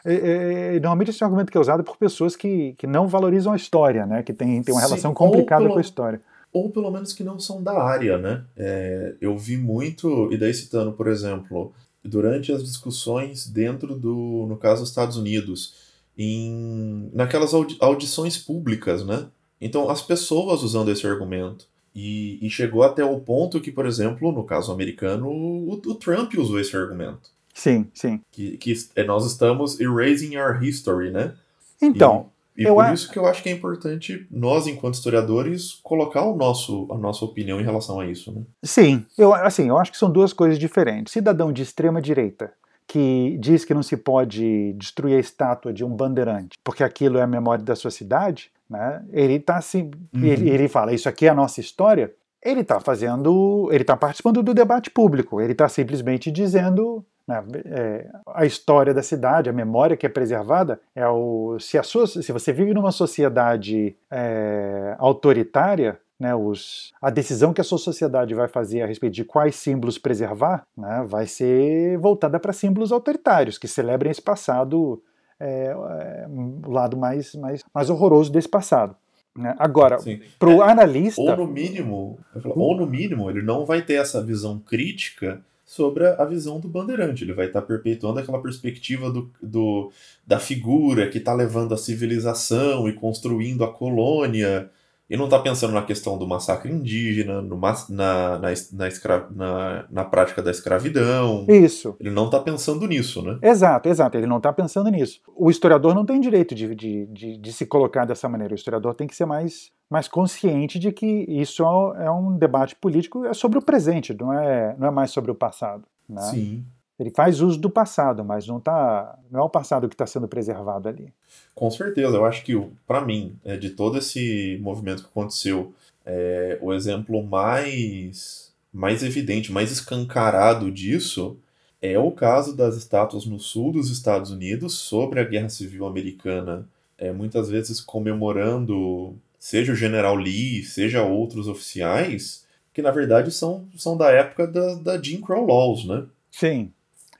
[0.04, 2.86] É, é, é, normalmente esse é um argumento que é usado por pessoas que, que
[2.86, 4.22] não valorizam a história, né?
[4.22, 6.20] Que tem, tem uma relação Sim, complicada pelo, com a história
[6.56, 8.44] ou pelo menos que não são da área, né?
[8.56, 14.56] É, eu vi muito, e daí citando, por exemplo, durante as discussões dentro do, no
[14.56, 15.74] caso, Estados Unidos,
[16.16, 19.26] em, naquelas audi audições públicas, né?
[19.60, 21.66] Então, as pessoas usando esse argumento.
[21.94, 26.34] E, e, chegou até o ponto que, por exemplo, no caso americano, o, o Trump
[26.34, 27.30] usou esse argumento.
[27.54, 28.20] Sim, sim.
[28.30, 28.74] Que, que
[29.06, 31.32] nós estamos erasing our history, né?
[31.80, 32.92] Então, e eu por a...
[32.92, 37.24] isso que eu acho que é importante nós, enquanto historiadores, colocar o nosso, a nossa
[37.24, 38.32] opinião em relação a isso.
[38.32, 38.42] Né?
[38.62, 41.12] Sim, eu, assim, eu acho que são duas coisas diferentes.
[41.12, 42.52] Cidadão de extrema direita
[42.86, 47.22] que diz que não se pode destruir a estátua de um bandeirante porque aquilo é
[47.22, 49.04] a memória da sua cidade, né?
[49.12, 50.24] Ele está assim, uhum.
[50.24, 52.12] ele, ele fala isso aqui é a nossa história.
[52.42, 55.40] Ele está fazendo, ele está participando do debate público.
[55.40, 60.80] Ele está simplesmente dizendo né, é, a história da cidade, a memória que é preservada,
[60.94, 67.10] é o, se, a sua, se você vive numa sociedade é, autoritária, né, os, a
[67.10, 71.26] decisão que a sua sociedade vai fazer a respeito de quais símbolos preservar né, vai
[71.26, 75.02] ser voltada para símbolos autoritários, que celebrem esse passado,
[75.40, 78.96] é, é, o lado mais, mais, mais horroroso desse passado.
[79.36, 79.54] Né?
[79.58, 79.98] Agora,
[80.38, 81.20] para o é, analista.
[81.20, 82.18] Ou no mínimo,
[82.54, 87.24] ou no mínimo, ele não vai ter essa visão crítica sobre a visão do Bandeirante.
[87.24, 89.90] Ele vai estar tá perpetuando aquela perspectiva do, do
[90.26, 94.70] da figura que está levando a civilização e construindo a colônia.
[95.08, 98.38] E não está pensando na questão do massacre indígena, no, na, na,
[98.72, 101.46] na, escra, na, na prática da escravidão.
[101.48, 101.94] Isso.
[102.00, 103.38] Ele não está pensando nisso, né?
[103.40, 104.16] Exato, exato.
[104.16, 105.20] Ele não está pensando nisso.
[105.36, 108.52] O historiador não tem direito de, de, de, de se colocar dessa maneira.
[108.52, 111.62] O historiador tem que ser mais mas consciente de que isso
[111.94, 115.34] é um debate político é sobre o presente, não é, não é mais sobre o
[115.34, 115.84] passado.
[116.08, 116.22] Né?
[116.22, 116.66] Sim.
[116.98, 120.26] Ele faz uso do passado, mas não, tá, não é o passado que está sendo
[120.26, 121.12] preservado ali.
[121.54, 125.74] Com certeza, eu acho que, para mim, é, de todo esse movimento que aconteceu,
[126.04, 131.36] é, o exemplo mais, mais evidente, mais escancarado disso
[131.82, 136.66] é o caso das estátuas no sul dos Estados Unidos sobre a Guerra Civil Americana,
[136.96, 143.68] é, muitas vezes comemorando seja o General Lee, seja outros oficiais, que na verdade são,
[143.76, 146.06] são da época da, da Jim Crow Laws, né?
[146.30, 146.72] Sim,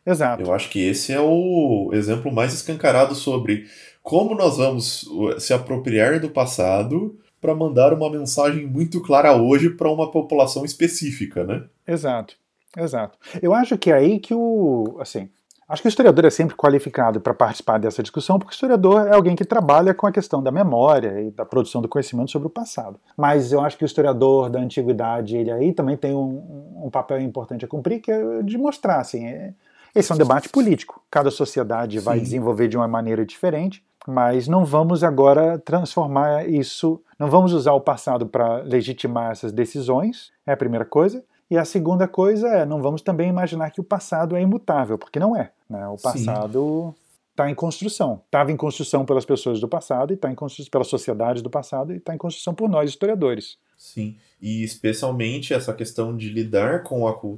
[0.07, 0.43] exato.
[0.43, 3.67] Eu acho que esse é o exemplo mais escancarado sobre
[4.03, 5.05] como nós vamos
[5.39, 11.45] se apropriar do passado para mandar uma mensagem muito clara hoje para uma população específica,
[11.45, 11.65] né?
[11.87, 12.37] Exato,
[12.77, 13.19] exato.
[13.43, 15.29] Eu acho que é aí que o, assim,
[15.69, 19.15] Acho que o historiador é sempre qualificado para participar dessa discussão, porque o historiador é
[19.15, 22.51] alguém que trabalha com a questão da memória e da produção do conhecimento sobre o
[22.51, 23.01] passado.
[23.17, 27.21] Mas eu acho que o historiador da antiguidade, ele aí também tem um, um papel
[27.21, 29.55] importante a cumprir, que é de mostrar, assim, é,
[29.97, 31.03] esse é um debate político.
[31.11, 32.05] Cada sociedade Sim.
[32.05, 37.73] vai desenvolver de uma maneira diferente, mas não vamos agora transformar isso, não vamos usar
[37.73, 41.25] o passado para legitimar essas decisões, é a primeira coisa.
[41.51, 45.19] E a segunda coisa é, não vamos também imaginar que o passado é imutável, porque
[45.19, 45.53] não é.
[45.71, 45.87] Né?
[45.89, 46.95] O passado
[47.37, 48.23] está em construção.
[48.25, 51.93] Estava em construção pelas pessoas do passado, e está em construção pelas sociedades do passado,
[51.93, 53.59] e está em construção por nós, historiadores.
[53.77, 57.37] Sim, e especialmente essa questão de lidar com, a, com,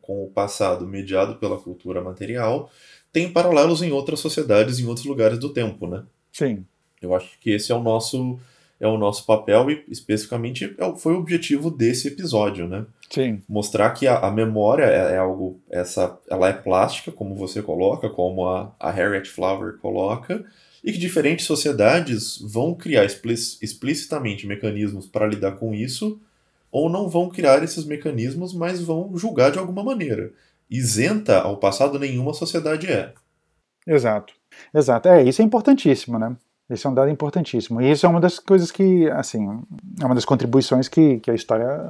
[0.00, 2.70] com o passado mediado pela cultura material
[3.12, 6.04] tem paralelos em outras sociedades, em outros lugares do tempo, né?
[6.32, 6.64] Sim.
[7.02, 8.38] Eu acho que esse é o nosso
[8.80, 12.86] é o nosso papel e especificamente é foi o objetivo desse episódio, né?
[13.10, 13.42] Sim.
[13.46, 18.08] Mostrar que a, a memória é, é, algo, essa, ela é plástica, como você coloca,
[18.08, 20.44] como a, a Harriet Flower coloca,
[20.82, 26.18] e que diferentes sociedades vão criar explicitamente mecanismos para lidar com isso,
[26.72, 30.32] ou não vão criar esses mecanismos, mas vão julgar de alguma maneira.
[30.70, 33.12] Isenta ao passado nenhuma sociedade é.
[33.86, 34.32] Exato.
[34.72, 35.08] Exato.
[35.08, 36.36] É, isso é importantíssimo, né?
[36.70, 37.80] Esse é um dado importantíssimo.
[37.80, 39.60] E isso é uma das coisas que, assim,
[40.00, 41.84] é uma das contribuições que, que a história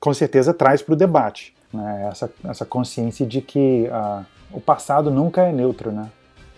[0.00, 1.54] com certeza traz para o debate.
[1.72, 2.08] Né?
[2.10, 6.10] Essa, essa consciência de que uh, o passado nunca é neutro, né?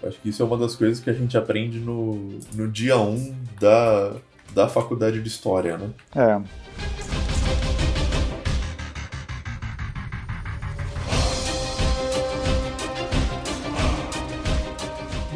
[0.02, 3.10] Acho que isso é uma das coisas que a gente aprende no, no dia 1
[3.10, 4.12] um da,
[4.54, 5.90] da faculdade de História, né?
[6.14, 7.25] É.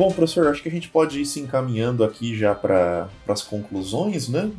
[0.01, 4.31] Bom, professor, acho que a gente pode ir se encaminhando aqui já para as conclusões,
[4.31, 4.51] né?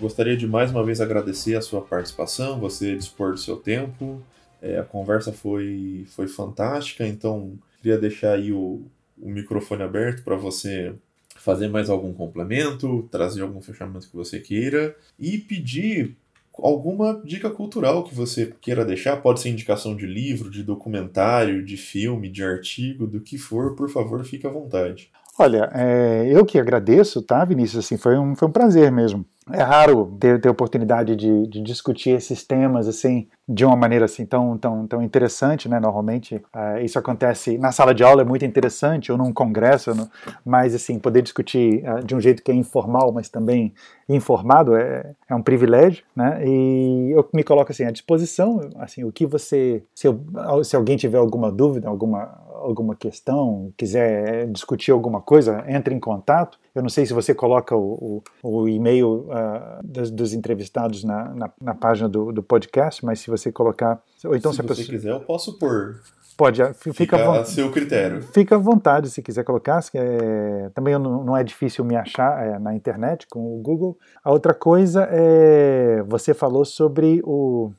[0.00, 4.20] Gostaria de mais uma vez agradecer a sua participação, você dispor do seu tempo.
[4.60, 8.82] É, a conversa foi, foi fantástica, então queria deixar aí o,
[9.16, 10.92] o microfone aberto para você
[11.36, 16.16] fazer mais algum complemento, trazer algum fechamento que você queira e pedir
[16.62, 21.76] alguma dica cultural que você queira deixar, pode ser indicação de livro, de documentário, de
[21.76, 25.10] filme, de artigo, do que for, por favor, fique à vontade.
[25.38, 27.86] Olha, é, eu que agradeço, tá, Vinícius?
[27.86, 29.24] Assim, foi um, foi um prazer mesmo.
[29.52, 34.24] É raro ter, ter oportunidade de, de discutir esses temas assim de uma maneira assim
[34.24, 35.80] tão, tão, tão interessante, né?
[35.80, 40.08] Normalmente uh, isso acontece na sala de aula é muito interessante ou num congresso, no,
[40.44, 43.74] mas assim poder discutir uh, de um jeito que é informal, mas também
[44.08, 46.40] informado é, é um privilégio, né?
[46.46, 50.20] E eu me coloco assim à disposição, assim o que você se, eu,
[50.62, 56.58] se alguém tiver alguma dúvida, alguma alguma questão, quiser discutir alguma coisa, entre em contato.
[56.80, 61.28] Eu não sei se você coloca o, o, o e-mail uh, dos, dos, entrevistados na,
[61.34, 64.00] na, na página do, do, podcast, mas se você colocar.
[64.24, 64.96] Ou então, se, se você pessoa...
[64.96, 66.00] quiser, eu posso pôr.
[66.38, 68.22] Pode, fica, fica a seu critério.
[68.22, 69.84] Fica à vontade se quiser colocar.
[69.92, 73.98] É, também não, não, é difícil me achar é, na internet com o Google.
[74.24, 77.72] A outra coisa é você falou sobre o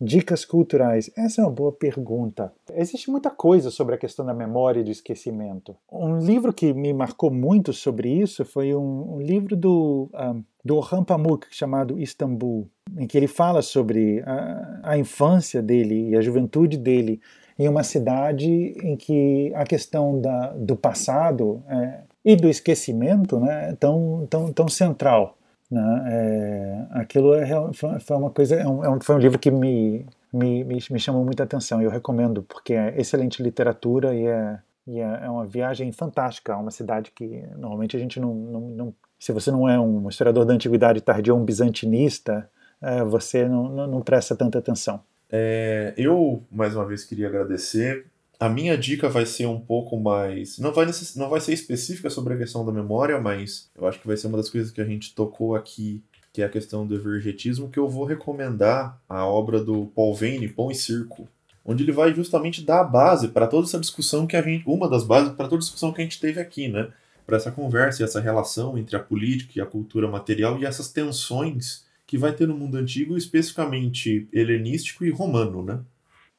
[0.00, 1.10] Dicas culturais.
[1.16, 2.52] Essa é uma boa pergunta.
[2.74, 5.74] Existe muita coisa sobre a questão da memória e do esquecimento.
[5.90, 10.76] Um livro que me marcou muito sobre isso foi um, um livro do, um, do
[10.76, 12.68] Orhan Pamuk chamado Istambul,
[12.98, 17.20] em que ele fala sobre a, a infância dele e a juventude dele
[17.58, 23.70] em uma cidade em que a questão da, do passado é, e do esquecimento né,
[23.70, 25.38] é tão, tão, tão central.
[25.70, 26.02] Né?
[26.06, 30.64] É, aquilo é, foi uma coisa, é é um, foi um livro que me, me,
[30.64, 35.00] me, me chamou muita atenção e eu recomendo porque é excelente literatura e é, e
[35.00, 38.94] é, é uma viagem fantástica a uma cidade que normalmente a gente não, não, não
[39.18, 42.48] se você não é um historiador da antiguidade tardia ou um bizantinista,
[42.80, 45.00] é, você não, não, não, presta tanta atenção.
[45.30, 48.06] É, eu, mais uma vez, queria agradecer
[48.38, 50.58] a minha dica vai ser um pouco mais.
[50.58, 51.16] Não vai, necess...
[51.16, 54.26] não vai ser específica sobre a questão da memória, mas eu acho que vai ser
[54.26, 57.78] uma das coisas que a gente tocou aqui, que é a questão do evergetismo, que
[57.78, 61.26] eu vou recomendar a obra do Paul Vane, Pão e Circo,
[61.64, 64.64] onde ele vai justamente dar a base para toda essa discussão que a gente.
[64.66, 66.90] Uma das bases para toda a discussão que a gente teve aqui, né?
[67.26, 70.92] Para essa conversa e essa relação entre a política e a cultura material e essas
[70.92, 75.80] tensões que vai ter no mundo antigo, especificamente helenístico e romano, né?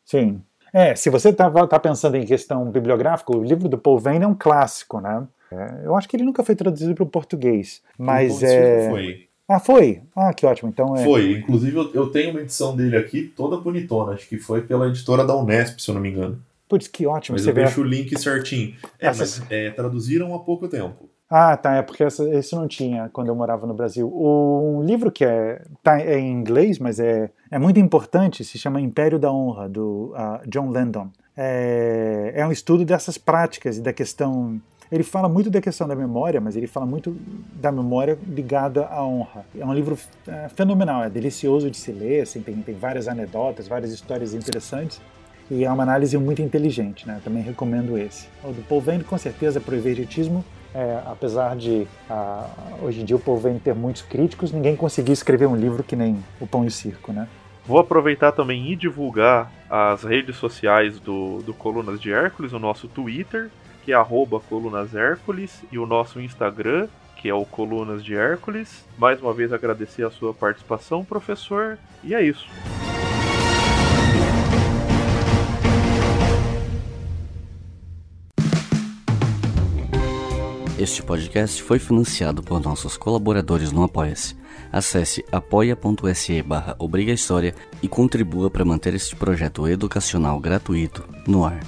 [0.05, 0.41] Sim.
[0.73, 4.27] É, se você está tá pensando em questão bibliográfica, o livro do Paul Vane é
[4.27, 5.27] um clássico, né?
[5.51, 8.89] É, eu acho que ele nunca foi traduzido para o português, mas é...
[8.89, 9.27] Foi.
[9.47, 10.01] Ah, foi?
[10.13, 10.69] Ah, que ótimo.
[10.69, 11.05] Então é...
[11.05, 11.37] Foi.
[11.37, 14.11] Inclusive, eu tenho uma edição dele aqui, toda bonitona.
[14.11, 16.41] Acho que foi pela editora da Unesp, se eu não me engano.
[16.67, 17.35] Putz, que ótimo.
[17.35, 17.63] Mas você eu vê...
[17.63, 18.75] deixo o link certinho.
[18.99, 19.39] É, Essas...
[19.39, 21.09] mas é, traduziram há pouco tempo.
[21.29, 21.75] Ah, tá.
[21.75, 24.07] É porque essa, esse não tinha quando eu morava no Brasil.
[24.07, 28.57] O, um livro que é, tá, é em inglês, mas é, é muito importante, se
[28.57, 31.09] chama Império da Honra, do uh, John Landon.
[31.35, 34.59] É, é um estudo dessas práticas e da questão
[34.91, 37.15] ele fala muito da questão da memória, mas ele fala muito
[37.53, 39.45] da memória ligada à honra.
[39.57, 43.67] É um livro é, fenomenal, é delicioso de se ler, assim, tem, tem várias anedotas,
[43.67, 45.01] várias histórias interessantes
[45.49, 47.21] e é uma análise muito inteligente, né?
[47.23, 48.27] Também recomendo esse.
[48.43, 49.77] O do Paul Vane, com certeza, para o
[50.77, 52.47] é, apesar de ah,
[52.83, 55.95] hoje em dia o Paul Vane ter muitos críticos, ninguém conseguiu escrever um livro que
[55.95, 57.27] nem O Pão e o Circo, né?
[57.65, 62.87] Vou aproveitar também e divulgar as redes sociais do, do Colunas de Hércules, o nosso
[62.87, 63.49] Twitter,
[63.83, 68.85] que é arroba Colunas Hércules, e o nosso Instagram, que é o Colunas de Hércules.
[68.99, 72.47] Mais uma vez agradecer a sua participação, professor, e é isso.
[80.87, 84.37] Este podcast foi financiado por nossos colaboradores no Apoia-se.
[84.71, 86.77] Acesse apoia.se barra
[87.83, 91.59] e contribua para manter este projeto educacional gratuito no ar.